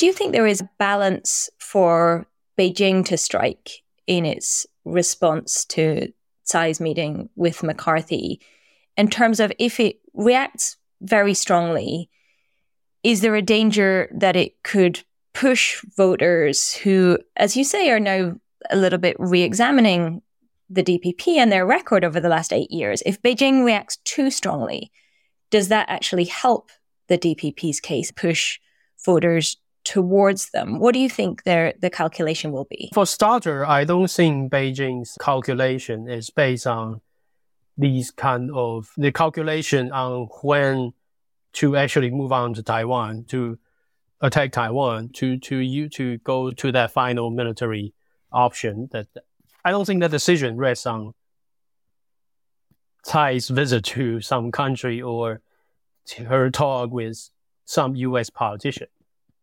Do 0.00 0.06
you 0.06 0.14
think 0.14 0.32
there 0.32 0.46
is 0.46 0.62
a 0.62 0.70
balance 0.78 1.50
for 1.58 2.26
Beijing 2.58 3.04
to 3.04 3.18
strike 3.18 3.82
in 4.06 4.24
its 4.24 4.66
response 4.86 5.66
to 5.66 6.10
Tsai's 6.42 6.80
meeting 6.80 7.28
with 7.36 7.62
McCarthy 7.62 8.40
in 8.96 9.08
terms 9.10 9.40
of 9.40 9.52
if 9.58 9.78
it 9.78 10.00
reacts 10.14 10.78
very 11.02 11.34
strongly, 11.34 12.08
is 13.02 13.20
there 13.20 13.34
a 13.34 13.42
danger 13.42 14.10
that 14.14 14.36
it 14.36 14.62
could 14.62 15.04
push 15.34 15.84
voters 15.98 16.72
who, 16.76 17.18
as 17.36 17.54
you 17.54 17.62
say, 17.62 17.90
are 17.90 18.00
now 18.00 18.36
a 18.70 18.76
little 18.76 18.98
bit 18.98 19.16
re 19.18 19.42
examining 19.42 20.22
the 20.70 20.82
DPP 20.82 21.36
and 21.36 21.52
their 21.52 21.66
record 21.66 22.06
over 22.06 22.20
the 22.20 22.30
last 22.30 22.54
eight 22.54 22.70
years? 22.70 23.02
If 23.04 23.20
Beijing 23.20 23.66
reacts 23.66 23.98
too 24.04 24.30
strongly, 24.30 24.90
does 25.50 25.68
that 25.68 25.90
actually 25.90 26.24
help 26.24 26.70
the 27.08 27.18
DPP's 27.18 27.80
case 27.80 28.10
push 28.10 28.58
voters 29.04 29.58
towards 29.90 30.50
them. 30.50 30.78
What 30.78 30.94
do 30.94 31.00
you 31.00 31.08
think 31.08 31.42
their 31.42 31.74
the 31.80 31.90
calculation 31.90 32.52
will 32.52 32.66
be? 32.70 32.90
For 32.94 33.04
starter, 33.04 33.66
I 33.66 33.82
don't 33.82 34.08
think 34.08 34.52
Beijing's 34.52 35.18
calculation 35.20 36.08
is 36.08 36.30
based 36.30 36.64
on 36.64 37.00
these 37.76 38.12
kind 38.12 38.52
of 38.54 38.92
the 38.96 39.10
calculation 39.10 39.90
on 39.90 40.28
when 40.42 40.92
to 41.54 41.76
actually 41.76 42.10
move 42.10 42.30
on 42.30 42.54
to 42.54 42.62
Taiwan 42.62 43.24
to 43.30 43.58
attack 44.20 44.52
Taiwan 44.52 45.08
to 45.14 45.38
to 45.38 45.56
you 45.56 45.88
to 45.88 46.18
go 46.18 46.52
to 46.52 46.70
that 46.70 46.92
final 46.92 47.30
military 47.30 47.92
option. 48.30 48.88
That 48.92 49.08
I 49.64 49.72
don't 49.72 49.86
think 49.86 50.02
that 50.02 50.12
decision 50.12 50.56
rests 50.56 50.86
on 50.86 51.14
Tsai's 53.04 53.48
visit 53.48 53.84
to 53.96 54.20
some 54.20 54.52
country 54.52 55.02
or 55.02 55.40
her 56.16 56.48
talk 56.48 56.92
with 56.92 57.30
some 57.64 57.96
U.S. 57.96 58.30
politician 58.30 58.86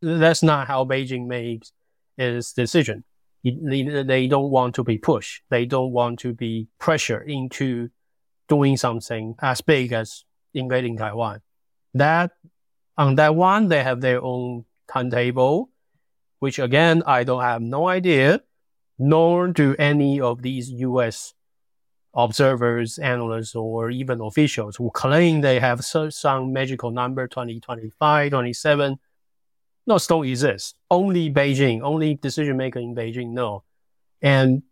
that's 0.01 0.43
not 0.43 0.67
how 0.67 0.85
Beijing 0.85 1.27
makes 1.27 1.71
its 2.17 2.53
decision. 2.53 3.03
They, 3.43 4.27
don't 4.27 4.49
want 4.49 4.75
to 4.75 4.83
be 4.83 4.97
pushed. 4.97 5.43
They 5.49 5.65
don't 5.65 5.91
want 5.91 6.19
to 6.19 6.33
be 6.33 6.67
pressured 6.79 7.29
into 7.29 7.89
doing 8.49 8.77
something 8.77 9.35
as 9.41 9.61
big 9.61 9.93
as 9.93 10.25
invading 10.53 10.97
Taiwan. 10.97 11.41
That 11.93 12.31
on 12.97 13.15
that 13.15 13.35
one, 13.35 13.67
they 13.67 13.83
have 13.83 14.01
their 14.01 14.21
own 14.21 14.65
timetable, 14.91 15.69
which 16.39 16.59
again, 16.59 17.03
I 17.05 17.23
don't 17.23 17.41
have 17.41 17.61
no 17.61 17.87
idea, 17.87 18.41
nor 18.97 19.47
do 19.49 19.75
any 19.77 20.19
of 20.19 20.41
these 20.41 20.69
U.S. 20.71 21.33
observers, 22.13 22.97
analysts, 22.97 23.55
or 23.55 23.91
even 23.91 24.19
officials 24.19 24.75
who 24.75 24.89
claim 24.91 25.41
they 25.41 25.59
have 25.59 25.85
some 25.85 26.51
magical 26.51 26.91
number 26.91 27.27
2025, 27.27 28.31
27 28.31 28.99
no, 29.87 29.97
don't 29.97 30.27
exist. 30.27 30.75
Only 30.91 31.31
Beijing, 31.31 31.81
only 31.81 32.15
decision 32.15 32.57
maker 32.57 32.79
in 32.79 32.93
Beijing 32.93 33.31
know. 33.31 33.63
And 34.21 34.63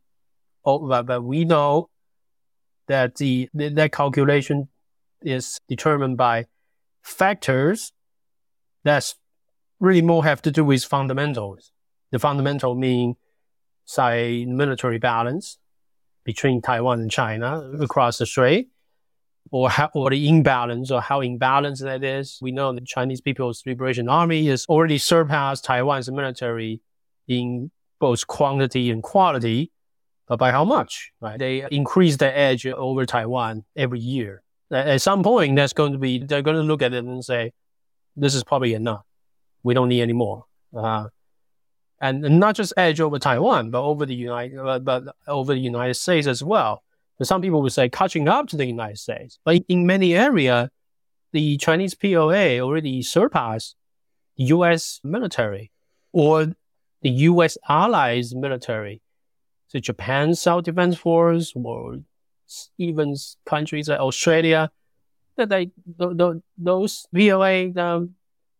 oh, 0.65 0.87
but, 0.87 1.05
but 1.05 1.23
we 1.23 1.45
know 1.45 1.89
that 2.87 3.15
the 3.15 3.49
that 3.53 3.91
calculation 3.93 4.67
is 5.21 5.59
determined 5.67 6.17
by 6.17 6.45
factors 7.01 7.93
that's 8.83 9.15
really 9.79 10.01
more 10.01 10.23
have 10.23 10.41
to 10.43 10.51
do 10.51 10.63
with 10.65 10.83
fundamentals. 10.83 11.71
The 12.11 12.19
fundamental 12.19 12.75
mean, 12.75 13.15
say, 13.85 14.45
military 14.45 14.99
balance 14.99 15.57
between 16.23 16.61
Taiwan 16.61 16.99
and 17.01 17.11
China 17.11 17.71
across 17.79 18.17
the 18.17 18.25
strait, 18.25 18.69
or 19.51 19.69
how, 19.69 19.89
or 19.93 20.09
the 20.09 20.27
imbalance 20.27 20.91
or 20.91 21.01
how 21.01 21.21
imbalanced 21.21 21.81
that 21.81 22.03
is. 22.03 22.39
We 22.41 22.51
know 22.51 22.73
the 22.73 22.81
Chinese 22.81 23.21
People's 23.21 23.63
Liberation 23.65 24.09
Army 24.09 24.45
has 24.47 24.65
already 24.67 24.97
surpassed 24.97 25.65
Taiwan's 25.65 26.09
military 26.11 26.81
in 27.27 27.71
both 27.99 28.27
quantity 28.27 28.91
and 28.91 29.01
quality, 29.01 29.71
but 30.27 30.37
by 30.37 30.51
how 30.51 30.65
much? 30.65 31.11
Right? 31.21 31.39
They 31.39 31.65
increase 31.71 32.17
their 32.17 32.35
edge 32.35 32.65
over 32.65 33.05
Taiwan 33.05 33.65
every 33.75 33.99
year. 33.99 34.41
At 34.71 35.01
some 35.01 35.23
point, 35.23 35.55
that's 35.55 35.73
going 35.73 35.93
to 35.93 35.99
be 35.99 36.19
they're 36.19 36.41
going 36.41 36.57
to 36.57 36.63
look 36.63 36.81
at 36.81 36.93
it 36.93 37.03
and 37.03 37.23
say, 37.23 37.53
"This 38.15 38.33
is 38.33 38.43
probably 38.43 38.73
enough. 38.73 39.05
We 39.61 39.75
don't 39.75 39.89
need 39.89 40.01
any 40.01 40.13
more." 40.13 40.45
Uh, 40.75 41.09
and 42.01 42.39
not 42.39 42.55
just 42.55 42.73
edge 42.75 42.99
over 42.99 43.19
Taiwan, 43.19 43.69
but 43.69 43.83
over 43.83 44.05
the 44.05 44.15
United, 44.15 44.57
uh, 44.57 44.79
but 44.79 45.03
over 45.27 45.53
the 45.53 45.59
United 45.59 45.93
States 45.93 46.27
as 46.27 46.43
well. 46.43 46.83
Some 47.21 47.41
people 47.41 47.61
would 47.61 47.71
say 47.71 47.89
catching 47.89 48.27
up 48.27 48.47
to 48.49 48.57
the 48.57 48.65
United 48.65 48.97
States. 48.97 49.39
But 49.45 49.63
in 49.69 49.85
many 49.85 50.15
areas, 50.15 50.69
the 51.31 51.57
Chinese 51.57 51.95
PLA 51.95 52.59
already 52.59 53.01
surpassed 53.01 53.75
the 54.37 54.45
U.S. 54.45 54.99
military 55.03 55.71
or 56.11 56.55
the 57.01 57.09
U.S. 57.09 57.57
allies 57.69 58.33
military, 58.35 59.01
so 59.67 59.79
Japan's 59.79 60.41
self-defense 60.41 60.97
Force 60.97 61.53
or 61.55 61.99
even 62.77 63.15
countries 63.45 63.89
like 63.89 63.99
Australia, 63.99 64.71
that 65.37 65.49
they 65.49 65.71
those 66.57 67.07
um, 67.13 68.15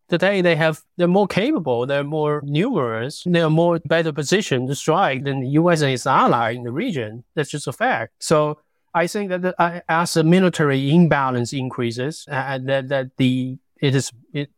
today 0.09 0.41
they 0.41 0.55
have 0.55 0.81
they're 0.97 1.07
more 1.07 1.27
capable, 1.27 1.85
they're 1.85 2.03
more 2.03 2.41
numerous, 2.45 3.23
they're 3.25 3.49
more 3.49 3.79
better 3.85 4.11
positioned 4.11 4.67
to 4.67 4.75
strike 4.75 5.23
than 5.23 5.41
the 5.41 5.47
U.S. 5.49 5.81
and 5.81 5.91
its 5.91 6.05
ally 6.05 6.51
in 6.51 6.63
the 6.63 6.71
region. 6.71 7.23
That's 7.35 7.49
just 7.49 7.67
a 7.67 7.73
fact. 7.73 8.13
So 8.19 8.59
I 8.93 9.07
think 9.07 9.29
that 9.29 9.41
the, 9.41 9.83
as 9.89 10.13
the 10.13 10.23
military 10.23 10.89
imbalance 10.89 11.53
increases, 11.53 12.25
uh, 12.29 12.59
that 12.63 12.89
that 12.89 13.17
the 13.17 13.57
it 13.81 13.95
is 13.95 14.11
it 14.33 14.49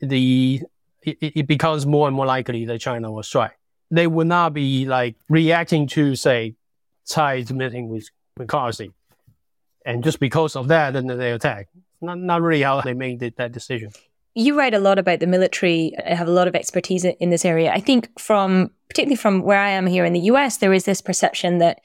the 0.00 0.62
it, 1.02 1.18
it 1.20 1.46
becomes 1.46 1.86
more 1.86 2.06
and 2.06 2.16
more 2.16 2.26
likely 2.26 2.64
that 2.66 2.80
China 2.80 3.10
will 3.10 3.22
strike. 3.22 3.58
They 3.90 4.06
will 4.06 4.26
not 4.26 4.54
be 4.54 4.86
like 4.86 5.16
reacting 5.28 5.86
to 5.88 6.16
say 6.16 6.56
Tsai's 7.06 7.52
meeting 7.52 7.88
with 7.88 8.08
McCarthy, 8.38 8.92
and 9.86 10.02
just 10.02 10.20
because 10.20 10.56
of 10.56 10.68
that, 10.68 10.92
then 10.92 11.06
they 11.06 11.32
attack. 11.32 11.68
Not 12.00 12.18
not 12.18 12.42
really 12.42 12.62
how 12.62 12.80
they 12.80 12.94
made 12.94 13.20
that 13.20 13.52
decision. 13.52 13.90
You 14.34 14.58
write 14.58 14.74
a 14.74 14.80
lot 14.80 14.98
about 14.98 15.20
the 15.20 15.28
military. 15.28 15.92
I 16.04 16.14
have 16.14 16.26
a 16.26 16.32
lot 16.32 16.48
of 16.48 16.56
expertise 16.56 17.04
in 17.04 17.30
this 17.30 17.44
area. 17.44 17.72
I 17.72 17.80
think 17.80 18.18
from 18.18 18.70
particularly 18.88 19.16
from 19.16 19.42
where 19.42 19.60
I 19.60 19.70
am 19.70 19.86
here 19.86 20.04
in 20.04 20.12
the 20.12 20.20
US, 20.20 20.58
there 20.58 20.72
is 20.72 20.84
this 20.84 21.00
perception 21.00 21.58
that 21.58 21.80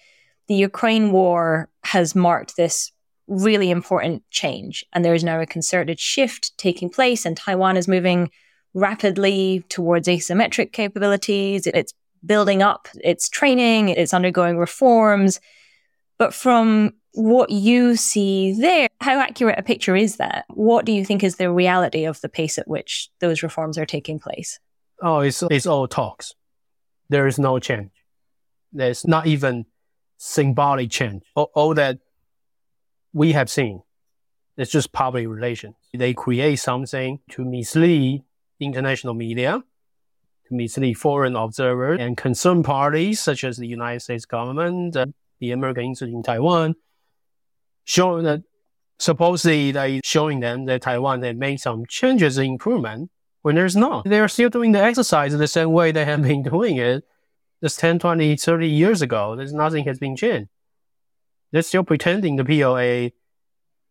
the 0.47 0.55
Ukraine 0.55 1.11
war 1.11 1.69
has 1.83 2.15
marked 2.15 2.57
this 2.57 2.91
really 3.27 3.69
important 3.69 4.23
change, 4.31 4.83
and 4.93 5.05
there 5.05 5.13
is 5.13 5.23
now 5.23 5.39
a 5.39 5.45
concerted 5.45 5.99
shift 5.99 6.57
taking 6.57 6.89
place, 6.89 7.25
and 7.25 7.37
Taiwan 7.37 7.77
is 7.77 7.87
moving 7.87 8.31
rapidly 8.73 9.63
towards 9.69 10.07
asymmetric 10.07 10.71
capabilities. 10.71 11.67
It's 11.67 11.93
building 12.25 12.61
up 12.61 12.87
its 13.03 13.29
training, 13.29 13.89
it's 13.89 14.13
undergoing 14.13 14.57
reforms. 14.57 15.39
But 16.17 16.33
from 16.33 16.93
what 17.13 17.49
you 17.49 17.95
see 17.95 18.53
there, 18.59 18.88
how 19.01 19.19
accurate 19.19 19.57
a 19.57 19.63
picture 19.63 19.95
is 19.95 20.17
that? 20.17 20.45
What 20.49 20.85
do 20.85 20.91
you 20.91 21.05
think 21.05 21.23
is 21.23 21.37
the 21.37 21.51
reality 21.51 22.05
of 22.05 22.19
the 22.21 22.29
pace 22.29 22.57
at 22.57 22.67
which 22.67 23.09
those 23.19 23.43
reforms 23.43 23.77
are 23.77 23.85
taking 23.85 24.19
place? 24.19 24.59
Oh, 25.01 25.19
it's, 25.19 25.41
it's 25.49 25.65
all 25.65 25.87
talks. 25.87 26.33
There 27.09 27.25
is 27.25 27.39
no 27.39 27.59
change. 27.59 27.91
There's 28.73 29.07
not 29.07 29.25
even 29.25 29.65
symbolic 30.17 30.91
change. 30.91 31.23
All, 31.35 31.49
all 31.53 31.73
that 31.75 31.99
we 33.13 33.31
have 33.31 33.49
seen, 33.49 33.81
it's 34.57 34.71
just 34.71 34.91
public 34.91 35.27
relations. 35.27 35.75
They 35.93 36.13
create 36.13 36.57
something 36.57 37.19
to 37.31 37.45
mislead 37.45 38.23
international 38.59 39.13
media, 39.13 39.63
to 40.47 40.53
mislead 40.53 40.95
foreign 40.95 41.37
observers 41.37 41.99
and 42.01 42.17
concerned 42.17 42.65
parties 42.65 43.21
such 43.21 43.45
as 43.45 43.57
the 43.57 43.67
United 43.67 44.01
States 44.01 44.25
government, 44.25 44.97
uh, 44.97 45.05
the 45.39 45.51
American 45.51 45.85
Institute 45.85 46.13
in 46.13 46.23
Taiwan, 46.23 46.75
showing 47.85 48.25
that 48.25 48.43
supposedly 48.99 49.71
they 49.71 50.01
showing 50.03 50.41
them 50.41 50.65
that 50.65 50.81
Taiwan 50.81 51.23
had 51.23 51.37
made 51.37 51.59
some 51.59 51.85
changes 51.87 52.37
in 52.37 52.45
improvement 52.45 53.09
when 53.41 53.55
there's 53.55 53.75
not. 53.75 54.05
They're 54.05 54.27
still 54.27 54.49
doing 54.49 54.73
the 54.73 54.83
exercise 54.83 55.33
in 55.33 55.39
the 55.39 55.47
same 55.47 55.71
way 55.71 55.91
they 55.91 56.05
have 56.05 56.21
been 56.21 56.43
doing 56.53 56.77
it 56.77 57.03
just 57.61 57.79
10, 57.79 57.99
20, 57.99 58.35
30 58.35 58.67
years 58.67 59.01
ago. 59.01 59.35
There's 59.35 59.53
nothing 59.53 59.85
has 59.85 59.99
been 59.99 60.15
changed. 60.15 60.49
They're 61.51 61.61
still 61.61 61.83
pretending 61.83 62.35
the 62.35 62.45
PLA 62.45 63.09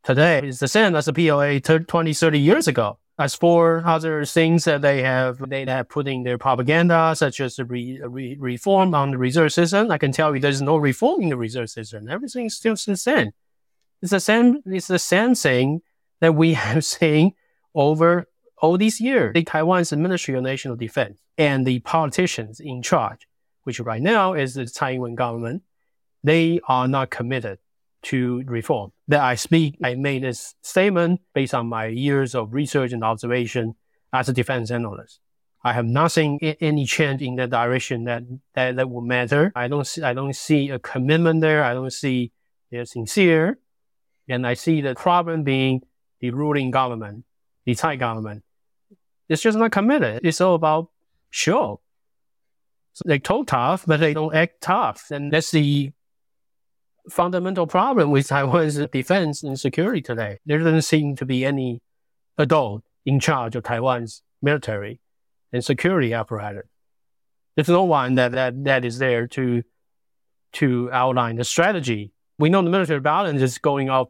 today 0.04 0.46
is 0.46 0.58
the 0.58 0.68
same 0.68 0.94
as 0.94 1.06
the 1.06 1.12
PLA 1.12 1.58
20, 1.58 2.14
30 2.14 2.38
years 2.38 2.68
ago. 2.68 2.98
As 3.18 3.34
for 3.34 3.82
other 3.84 4.24
things 4.24 4.64
that 4.64 4.80
they 4.80 5.02
have, 5.02 5.38
they 5.50 5.66
have 5.66 5.88
put 5.88 6.06
in 6.06 6.22
their 6.22 6.38
propaganda, 6.38 7.14
such 7.16 7.40
as 7.40 7.56
the 7.56 7.64
re, 7.64 8.00
re, 8.04 8.36
reform 8.38 8.94
on 8.94 9.10
the 9.10 9.18
reserve 9.18 9.52
system. 9.52 9.90
I 9.90 9.98
can 9.98 10.12
tell 10.12 10.32
you 10.32 10.40
there's 10.40 10.62
no 10.62 10.76
reform 10.76 11.22
in 11.22 11.28
the 11.30 11.36
reserve 11.36 11.68
system. 11.68 12.08
Everything 12.08 12.46
is 12.46 12.54
still 12.54 12.76
the 12.76 12.96
same. 12.96 13.32
It's 14.02 14.10
the 14.10 14.20
same. 14.20 14.62
It's 14.66 14.88
the 14.88 14.98
same 14.98 15.34
thing 15.34 15.82
that 16.20 16.34
we 16.34 16.54
have 16.66 16.84
seen 16.84 17.34
over 17.74 18.26
all 18.60 18.76
these 18.76 19.00
years. 19.00 19.34
The 19.34 19.44
Taiwan's 19.44 19.92
Ministry 19.92 20.34
of 20.34 20.42
National 20.42 20.76
Defense 20.76 21.20
and 21.36 21.66
the 21.66 21.78
politicians 21.80 22.60
in 22.60 22.82
charge, 22.82 23.26
which 23.62 23.80
right 23.80 24.02
now 24.02 24.34
is 24.34 24.54
the 24.54 24.66
Taiwan 24.66 25.14
government, 25.14 25.62
they 26.24 26.60
are 26.68 26.88
not 26.88 27.10
committed 27.10 27.58
to 28.02 28.42
reform. 28.46 28.92
That 29.08 29.20
I 29.20 29.34
speak, 29.34 29.78
I 29.82 29.94
made 29.94 30.22
this 30.22 30.54
statement 30.62 31.20
based 31.34 31.54
on 31.54 31.68
my 31.68 31.86
years 31.86 32.34
of 32.34 32.52
research 32.52 32.92
and 32.92 33.04
observation 33.04 33.74
as 34.12 34.28
a 34.28 34.32
defense 34.32 34.70
analyst. 34.70 35.20
I 35.64 35.72
have 35.72 35.86
nothing, 35.86 36.40
any 36.40 36.86
change 36.86 37.20
in 37.20 37.36
that 37.36 37.50
direction 37.50 38.04
that, 38.04 38.22
that, 38.54 38.76
that 38.76 38.90
will 38.90 39.00
matter. 39.00 39.52
I 39.56 39.66
don't 39.68 39.86
see, 39.86 40.02
I 40.02 40.14
don't 40.14 40.34
see 40.34 40.70
a 40.70 40.78
commitment 40.78 41.40
there. 41.40 41.64
I 41.64 41.74
don't 41.74 41.92
see 41.92 42.32
they're 42.70 42.84
sincere. 42.84 43.58
And 44.28 44.46
I 44.46 44.54
see 44.54 44.80
the 44.80 44.94
problem 44.94 45.42
being 45.42 45.82
the 46.20 46.30
ruling 46.30 46.70
government, 46.70 47.24
the 47.64 47.74
Tsai 47.74 47.96
government. 47.96 48.42
It's 49.28 49.42
just 49.42 49.58
not 49.58 49.72
committed. 49.72 50.20
It's 50.24 50.40
all 50.40 50.54
about 50.54 50.90
show. 51.30 51.80
So 52.94 53.02
they 53.06 53.18
talk 53.18 53.46
tough, 53.48 53.84
but 53.86 54.00
they 54.00 54.14
don't 54.14 54.34
act 54.34 54.60
tough. 54.60 55.10
And 55.10 55.32
that's 55.32 55.50
the 55.50 55.92
fundamental 57.10 57.66
problem 57.66 58.10
with 58.10 58.28
Taiwan's 58.28 58.76
defense 58.92 59.42
and 59.42 59.58
security 59.58 60.00
today. 60.00 60.38
There 60.46 60.58
doesn't 60.58 60.82
seem 60.82 61.16
to 61.16 61.26
be 61.26 61.44
any 61.44 61.80
adult 62.36 62.82
in 63.04 63.20
charge 63.20 63.56
of 63.56 63.64
Taiwan's 63.64 64.22
military 64.42 65.00
and 65.52 65.64
security 65.64 66.12
apparatus. 66.12 66.66
There's 67.56 67.68
no 67.68 67.84
one 67.84 68.14
that, 68.14 68.32
that, 68.32 68.64
that 68.64 68.84
is 68.84 68.98
there 68.98 69.26
to, 69.28 69.62
to 70.54 70.90
outline 70.92 71.36
the 71.36 71.44
strategy. 71.44 72.12
We 72.38 72.50
know 72.50 72.62
the 72.62 72.70
military 72.70 73.00
balance 73.00 73.42
is 73.42 73.58
going 73.58 73.90
off, 73.90 74.08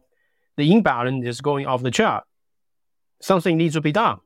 the 0.59 0.71
imbalance 0.71 1.25
is 1.25 1.41
going 1.41 1.65
off 1.65 1.81
the 1.81 1.91
chart. 1.91 2.23
Something 3.21 3.57
needs 3.57 3.73
to 3.73 3.81
be 3.81 3.91
done. 3.91 4.19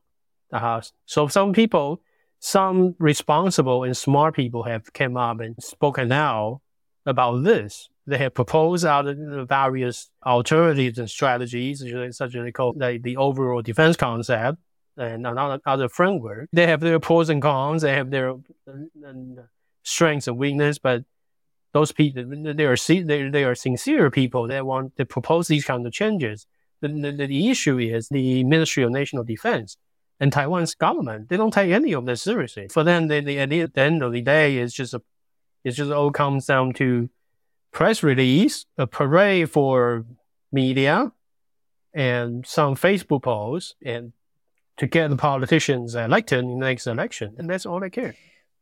Uh, 0.52 0.82
so 1.06 1.26
some 1.26 1.52
people, 1.52 2.00
some 2.38 2.94
responsible 2.98 3.84
and 3.84 3.96
smart 3.96 4.34
people 4.34 4.64
have 4.64 4.92
come 4.92 5.16
up 5.16 5.40
and 5.40 5.56
spoken 5.62 6.12
out 6.12 6.60
about 7.06 7.42
this 7.42 7.88
they 8.06 8.18
have 8.18 8.34
proposed 8.34 8.84
out 8.84 9.06
various 9.48 10.10
alternatives 10.24 10.98
and 10.98 11.08
strategies, 11.08 11.80
such 12.10 12.34
as 12.34 12.44
they 12.44 12.52
call 12.52 12.74
the, 12.74 12.98
the 13.02 13.16
overall 13.16 13.62
defense 13.62 13.96
concept 13.96 14.58
and 14.96 15.26
another 15.26 15.60
other 15.64 15.88
framework. 15.88 16.48
They 16.52 16.66
have 16.66 16.80
their 16.80 17.00
pros 17.00 17.30
and 17.30 17.40
cons. 17.40 17.82
They 17.82 17.94
have 17.94 18.10
their 18.10 18.34
strengths 19.82 20.28
and 20.28 20.36
weaknesses, 20.36 20.78
but 20.78 21.04
those 21.74 21.90
people, 21.90 22.24
they 22.24 22.64
are, 22.64 22.76
they, 22.76 23.28
they 23.28 23.44
are 23.44 23.54
sincere 23.56 24.08
people 24.08 24.46
that 24.46 24.64
want 24.64 24.96
to 24.96 25.04
propose 25.04 25.48
these 25.48 25.64
kinds 25.64 25.84
of 25.84 25.92
changes. 25.92 26.46
The, 26.80 26.88
the, 26.88 27.26
the 27.26 27.50
issue 27.50 27.78
is 27.78 28.08
the 28.08 28.44
Ministry 28.44 28.84
of 28.84 28.92
National 28.92 29.24
Defense 29.24 29.76
and 30.20 30.32
Taiwan's 30.32 30.76
government. 30.76 31.28
They 31.28 31.36
don't 31.36 31.52
take 31.52 31.72
any 31.72 31.92
of 31.92 32.06
this 32.06 32.22
seriously. 32.22 32.68
For 32.68 32.84
them, 32.84 33.08
they, 33.08 33.20
they, 33.20 33.38
at 33.38 33.50
the 33.74 33.80
end 33.80 34.04
of 34.04 34.12
the 34.12 34.22
day, 34.22 34.58
it's 34.58 34.72
just 34.72 34.94
a, 34.94 35.02
it 35.64 35.72
just 35.72 35.90
all 35.90 36.12
comes 36.12 36.46
down 36.46 36.74
to 36.74 37.10
press 37.72 38.04
release, 38.04 38.66
a 38.78 38.86
parade 38.86 39.50
for 39.50 40.04
media, 40.52 41.10
and 41.92 42.46
some 42.46 42.76
Facebook 42.76 43.22
posts, 43.24 43.74
and 43.84 44.12
to 44.76 44.86
get 44.86 45.10
the 45.10 45.16
politicians 45.16 45.96
elected 45.96 46.38
in 46.38 46.50
the 46.50 46.66
next 46.66 46.86
election. 46.86 47.34
And 47.36 47.50
that's 47.50 47.66
all 47.66 47.80
they 47.80 47.90
care. 47.90 48.14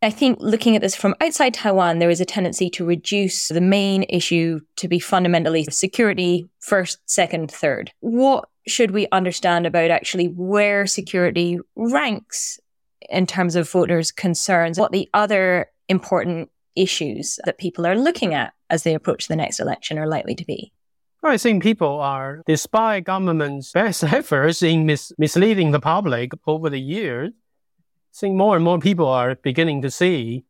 I 0.02 0.10
think 0.10 0.38
looking 0.40 0.74
at 0.74 0.82
this 0.82 0.96
from 0.96 1.14
outside 1.20 1.54
Taiwan, 1.54 2.00
there 2.00 2.10
is 2.10 2.20
a 2.20 2.24
tendency 2.24 2.68
to 2.70 2.84
reduce 2.84 3.46
the 3.46 3.60
main 3.60 4.02
issue 4.08 4.58
to 4.76 4.88
be 4.88 4.98
fundamentally 4.98 5.62
security 5.64 6.48
first, 6.58 6.98
second, 7.06 7.52
third. 7.52 7.92
What 8.00 8.48
should 8.66 8.90
we 8.90 9.06
understand 9.12 9.64
about 9.64 9.92
actually 9.92 10.26
where 10.26 10.88
security 10.88 11.60
ranks 11.76 12.58
in 13.10 13.26
terms 13.26 13.54
of 13.54 13.70
voters' 13.70 14.10
concerns? 14.10 14.76
What 14.76 14.90
the 14.90 15.08
other 15.14 15.70
important 15.88 16.50
issues 16.74 17.38
that 17.44 17.58
people 17.58 17.86
are 17.86 17.96
looking 17.96 18.34
at 18.34 18.54
as 18.70 18.82
they 18.82 18.94
approach 18.94 19.28
the 19.28 19.36
next 19.36 19.60
election 19.60 19.98
are 19.98 20.08
likely 20.08 20.34
to 20.34 20.44
be? 20.44 20.72
I 21.22 21.36
think 21.38 21.62
people 21.62 22.00
are, 22.00 22.42
despite 22.46 23.04
government's 23.04 23.70
best 23.70 24.02
efforts 24.12 24.64
in 24.64 24.86
mis- 24.86 25.12
misleading 25.16 25.70
the 25.70 25.78
public 25.78 26.32
over 26.48 26.68
the 26.68 26.80
years, 26.80 27.30
I 28.14 28.18
think 28.18 28.36
more 28.36 28.56
and 28.56 28.64
more 28.64 28.78
people 28.78 29.08
are 29.08 29.34
beginning 29.36 29.82
to 29.82 29.90
see 29.90 30.44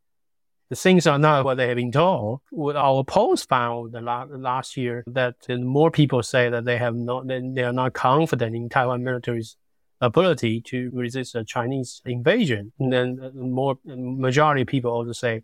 the 0.68 0.76
things 0.76 1.06
are 1.06 1.18
not 1.18 1.44
what 1.44 1.58
they 1.58 1.68
have 1.68 1.76
been 1.76 1.92
told. 1.92 2.40
What 2.50 2.76
our 2.76 3.04
polls 3.04 3.44
found 3.44 3.92
last 3.92 4.76
year 4.76 5.04
that 5.06 5.36
uh, 5.48 5.56
more 5.58 5.90
people 5.90 6.22
say 6.22 6.48
that 6.48 6.64
they 6.64 6.78
have 6.78 6.96
not, 6.96 7.28
they 7.28 7.62
are 7.62 7.74
not 7.74 7.92
confident 7.92 8.56
in 8.56 8.68
Taiwan 8.68 9.04
military's 9.04 9.56
ability 10.00 10.62
to 10.62 10.90
resist 10.92 11.34
a 11.34 11.44
Chinese 11.44 12.02
invasion. 12.04 12.72
And 12.80 12.92
then 12.92 13.20
uh, 13.22 13.30
more 13.34 13.78
majority 13.84 14.62
of 14.62 14.68
people 14.68 14.90
also 14.90 15.12
say 15.12 15.42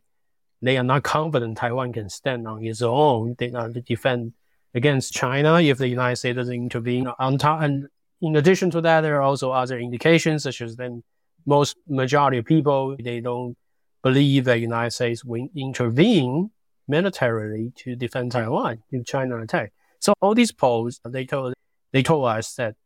they 0.61 0.77
are 0.77 0.83
not 0.83 1.05
confident 1.05 1.59
Taiwan 1.59 1.93
can 1.93 2.09
stand 2.09 2.49
on 2.49 2.65
its 2.65 2.83
own. 2.83 3.37
They 3.39 3.51
to 3.51 3.83
defend 3.87 4.33
against 4.75 5.13
China 5.13 5.61
if 5.61 5.79
the 5.79 5.89
United 5.89 6.17
States 6.17 6.37
doesn't 6.37 6.55
intervene. 6.55 7.07
On 7.19 7.39
top, 7.39 7.63
and 7.63 7.89
in 8.21 8.35
addition 8.35 8.71
to 8.71 8.81
that, 8.81 9.03
there 9.03 9.17
are 9.17 9.23
also 9.23 9.53
other 9.53 9.79
indications, 9.79 10.43
such 10.43 10.61
as 10.63 10.75
then 10.77 11.05
most 11.49 11.77
majority 11.89 12.37
of 12.39 12.45
people 12.45 12.95
they 13.03 13.21
don't 13.21 13.57
believe 14.03 14.45
that 14.45 14.61
United 14.61 14.93
States 14.93 15.25
will 15.25 15.49
intervene 15.57 16.51
militarily 16.87 17.73
to 17.75 17.97
defend 17.97 18.33
Taiwan 18.33 18.83
if 18.93 19.05
China 19.07 19.39
attack. 19.41 19.73
So 19.99 20.13
all 20.21 20.35
these 20.35 20.53
polls 20.53 21.01
they 21.05 21.25
told 21.25 21.55
they 21.93 22.03
told 22.03 22.29
us 22.29 22.55
that 22.57 22.77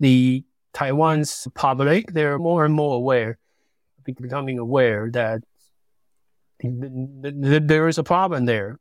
the 0.00 0.42
Taiwan's 0.72 1.46
public 1.54 2.12
they're 2.12 2.38
more 2.38 2.64
and 2.64 2.74
more 2.74 2.96
aware, 2.96 3.38
becoming 4.04 4.58
aware 4.58 5.10
that 5.12 5.42
there 6.62 7.88
is 7.88 7.98
a 7.98 8.02
problem 8.02 8.46
there. 8.46 8.78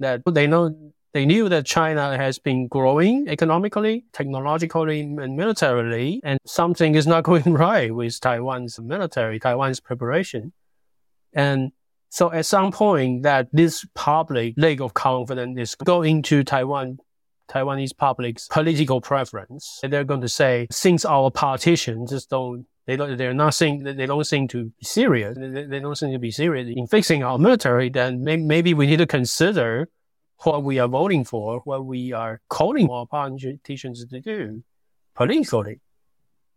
That 0.00 0.22
they 0.26 0.48
know 0.48 0.92
they 1.12 1.26
knew 1.26 1.48
that 1.48 1.66
China 1.66 2.16
has 2.16 2.38
been 2.38 2.68
growing 2.68 3.28
economically, 3.28 4.06
technologically, 4.12 5.00
and 5.00 5.36
militarily, 5.36 6.20
and 6.24 6.38
something 6.46 6.94
is 6.94 7.06
not 7.06 7.24
going 7.30 7.52
right 7.52 7.94
with 7.94 8.18
Taiwan's 8.20 8.78
military, 8.80 9.38
Taiwan's 9.38 9.80
preparation. 9.80 10.52
And 11.34 11.72
so 12.08 12.32
at 12.32 12.46
some 12.46 12.72
point 12.72 13.22
that 13.22 13.48
this 13.52 13.86
public 13.94 14.54
lack 14.56 14.80
of 14.80 14.94
confidence 14.94 15.58
is 15.58 15.74
going 15.74 16.22
to 16.24 16.44
Taiwan, 16.44 16.98
Taiwanese 17.50 17.96
public's 17.96 18.48
political 18.48 19.00
preference. 19.00 19.80
And 19.82 19.92
they're 19.92 20.04
going 20.04 20.20
to 20.22 20.28
say, 20.28 20.66
since 20.70 21.04
our 21.04 21.30
politicians 21.30 22.10
just 22.10 22.30
don't 22.30 22.66
they 22.86 22.96
don't, 22.96 23.16
they're 23.16 23.32
not 23.32 23.54
saying, 23.54 23.84
they 23.84 24.06
don't 24.06 24.24
seem 24.24 24.48
to 24.48 24.64
be 24.64 24.84
serious. 24.84 25.38
They, 25.38 25.66
they 25.66 25.78
don't 25.78 25.94
seem 25.94 26.12
to 26.12 26.18
be 26.18 26.32
serious 26.32 26.68
in 26.74 26.88
fixing 26.88 27.22
our 27.22 27.38
military. 27.38 27.88
Then 27.90 28.24
may, 28.24 28.36
maybe 28.36 28.74
we 28.74 28.86
need 28.86 28.96
to 28.96 29.06
consider 29.06 29.88
what 30.44 30.62
we 30.62 30.78
are 30.78 30.88
voting 30.88 31.24
for, 31.24 31.60
what 31.64 31.84
we 31.84 32.12
are 32.12 32.40
calling 32.48 32.90
our 32.90 33.06
politicians 33.06 34.04
to 34.04 34.20
do 34.20 34.62
politically. 35.14 35.80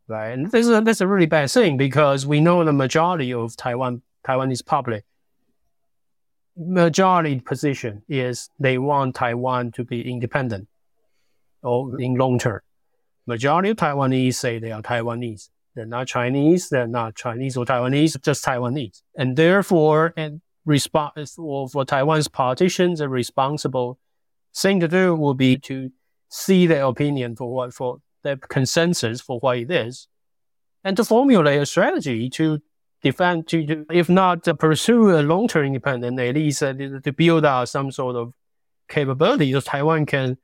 Right. 0.08 0.30
And 0.30 0.52
this 0.52 0.68
is 0.68 0.72
a, 0.72 0.82
that's 0.82 1.02
a 1.02 1.08
really 1.08 1.26
bad 1.26 1.50
thing 1.50 1.78
because 1.78 2.28
we 2.28 2.40
know 2.40 2.64
the 2.64 2.74
majority 2.74 3.34
of 3.34 3.56
Taiwan, 3.58 4.04
Taiwanese 4.26 4.66
public, 4.66 5.04
majority 6.56 7.40
position 7.40 8.04
is 8.08 8.50
they 8.60 8.78
want 8.78 9.16
Taiwan 9.16 9.72
to 9.74 9.84
be 9.84 10.10
independent 10.10 10.68
or 11.64 12.00
in 12.00 12.16
long 12.16 12.38
term. 12.38 12.62
Majority 13.26 13.72
of 13.72 13.78
Taiwanese 13.78 14.36
say 14.36 14.60
they 14.60 14.72
are 14.72 14.84
Taiwanese. 14.84 15.50
They're 15.74 15.86
not 15.86 16.08
Chinese. 16.08 16.70
They're 16.70 16.88
not 16.88 17.16
Chinese 17.16 17.58
or 17.58 17.66
Taiwanese, 17.66 18.22
just 18.22 18.46
Taiwanese. 18.46 19.02
And 19.18 19.36
therefore, 19.36 20.14
and 20.16 20.42
response 20.66 21.38
or 21.38 21.70
for 21.70 21.86
Taiwan's 21.86 22.28
politicians, 22.28 23.00
a 23.02 23.08
responsible. 23.08 24.00
Thing 24.56 24.80
to 24.80 24.88
do 24.88 25.16
will 25.16 25.34
be 25.34 25.58
to 25.58 25.92
see 26.30 26.66
their 26.66 26.86
opinion 26.86 27.36
for 27.36 27.54
what, 27.54 27.74
for 27.74 27.98
their 28.24 28.38
consensus 28.38 29.22
for 29.22 29.40
what 29.40 29.58
it 29.58 29.70
is, 29.70 30.08
and 30.84 30.96
to 30.98 31.04
formulate 31.04 31.62
a 31.62 31.66
strategy 31.66 32.30
to 32.32 32.62
defend, 33.02 33.48
to, 33.50 33.86
if 33.92 34.10
not 34.10 34.44
to 34.46 34.56
pursue 34.56 35.18
a 35.18 35.22
long-term 35.22 35.66
independence, 35.66 36.20
at 36.20 36.36
least 36.36 36.64
uh, 36.64 36.74
to 36.74 37.14
build 37.14 37.46
out 37.46 37.70
some 37.70 37.92
sort 37.92 38.16
of 38.16 38.34
capability. 38.88 39.52
That 39.52 39.66
Taiwan 39.66 40.06
can 40.06 40.38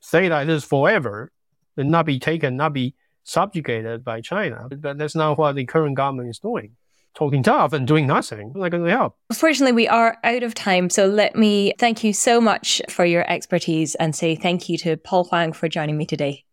stay 0.00 0.28
like 0.28 0.46
this 0.46 0.64
forever 0.64 1.30
and 1.76 1.90
not 1.90 2.06
be 2.06 2.18
taken, 2.18 2.56
not 2.56 2.72
be 2.72 2.94
subjugated 3.22 4.04
by 4.04 4.20
China. 4.20 4.66
But 4.68 4.98
that's 4.98 5.14
not 5.14 5.38
what 5.38 5.54
the 5.54 5.64
current 5.66 5.96
government 5.96 6.30
is 6.30 6.38
doing 6.38 6.76
talking 7.14 7.42
tough 7.42 7.72
and 7.72 7.86
doing 7.86 8.06
nothing. 8.06 8.52
To 8.54 8.84
help. 8.84 9.16
Unfortunately, 9.30 9.72
we 9.72 9.88
are 9.88 10.16
out 10.22 10.42
of 10.42 10.54
time. 10.54 10.90
So 10.90 11.06
let 11.06 11.34
me 11.34 11.72
thank 11.78 12.04
you 12.04 12.12
so 12.12 12.40
much 12.40 12.80
for 12.88 13.04
your 13.04 13.28
expertise 13.30 13.94
and 13.96 14.14
say 14.14 14.36
thank 14.36 14.68
you 14.68 14.78
to 14.78 14.96
Paul 14.96 15.24
Huang 15.24 15.52
for 15.52 15.68
joining 15.68 15.96
me 15.96 16.06
today. 16.06 16.44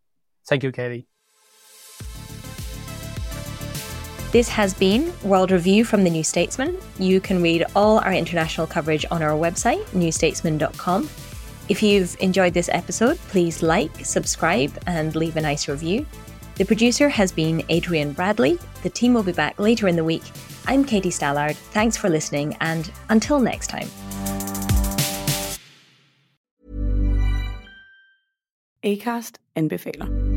Thank 0.47 0.63
you, 0.63 0.71
Katie. 0.71 1.07
This 4.31 4.49
has 4.49 4.73
been 4.73 5.13
World 5.23 5.51
Review 5.51 5.85
from 5.85 6.03
the 6.03 6.09
New 6.09 6.23
Statesman. 6.23 6.77
You 6.99 7.21
can 7.21 7.41
read 7.41 7.63
all 7.75 7.99
our 7.99 8.13
international 8.13 8.67
coverage 8.67 9.05
on 9.09 9.23
our 9.23 9.31
website, 9.31 9.83
newstatesman.com. 9.87 11.09
If 11.69 11.81
you've 11.81 12.15
enjoyed 12.19 12.53
this 12.53 12.69
episode, 12.69 13.17
please 13.29 13.63
like, 13.63 14.05
subscribe, 14.05 14.77
and 14.85 15.15
leave 15.15 15.37
a 15.37 15.41
nice 15.41 15.67
review. 15.67 16.05
The 16.55 16.65
producer 16.65 17.07
has 17.07 17.31
been 17.31 17.63
Adrian 17.69 18.13
Bradley. 18.13 18.59
The 18.83 18.89
team 18.89 19.13
will 19.13 19.23
be 19.23 19.31
back 19.31 19.59
later 19.59 19.87
in 19.87 19.95
the 19.95 20.03
week. 20.03 20.23
I'm 20.67 20.83
Katie 20.83 21.09
Stallard. 21.09 21.55
Thanks 21.55 21.95
for 21.95 22.09
listening, 22.09 22.57
and 22.59 22.91
until 23.09 23.39
next 23.39 23.67
time. 23.67 23.87
Acast 28.83 29.37
anbefaler. 29.55 30.36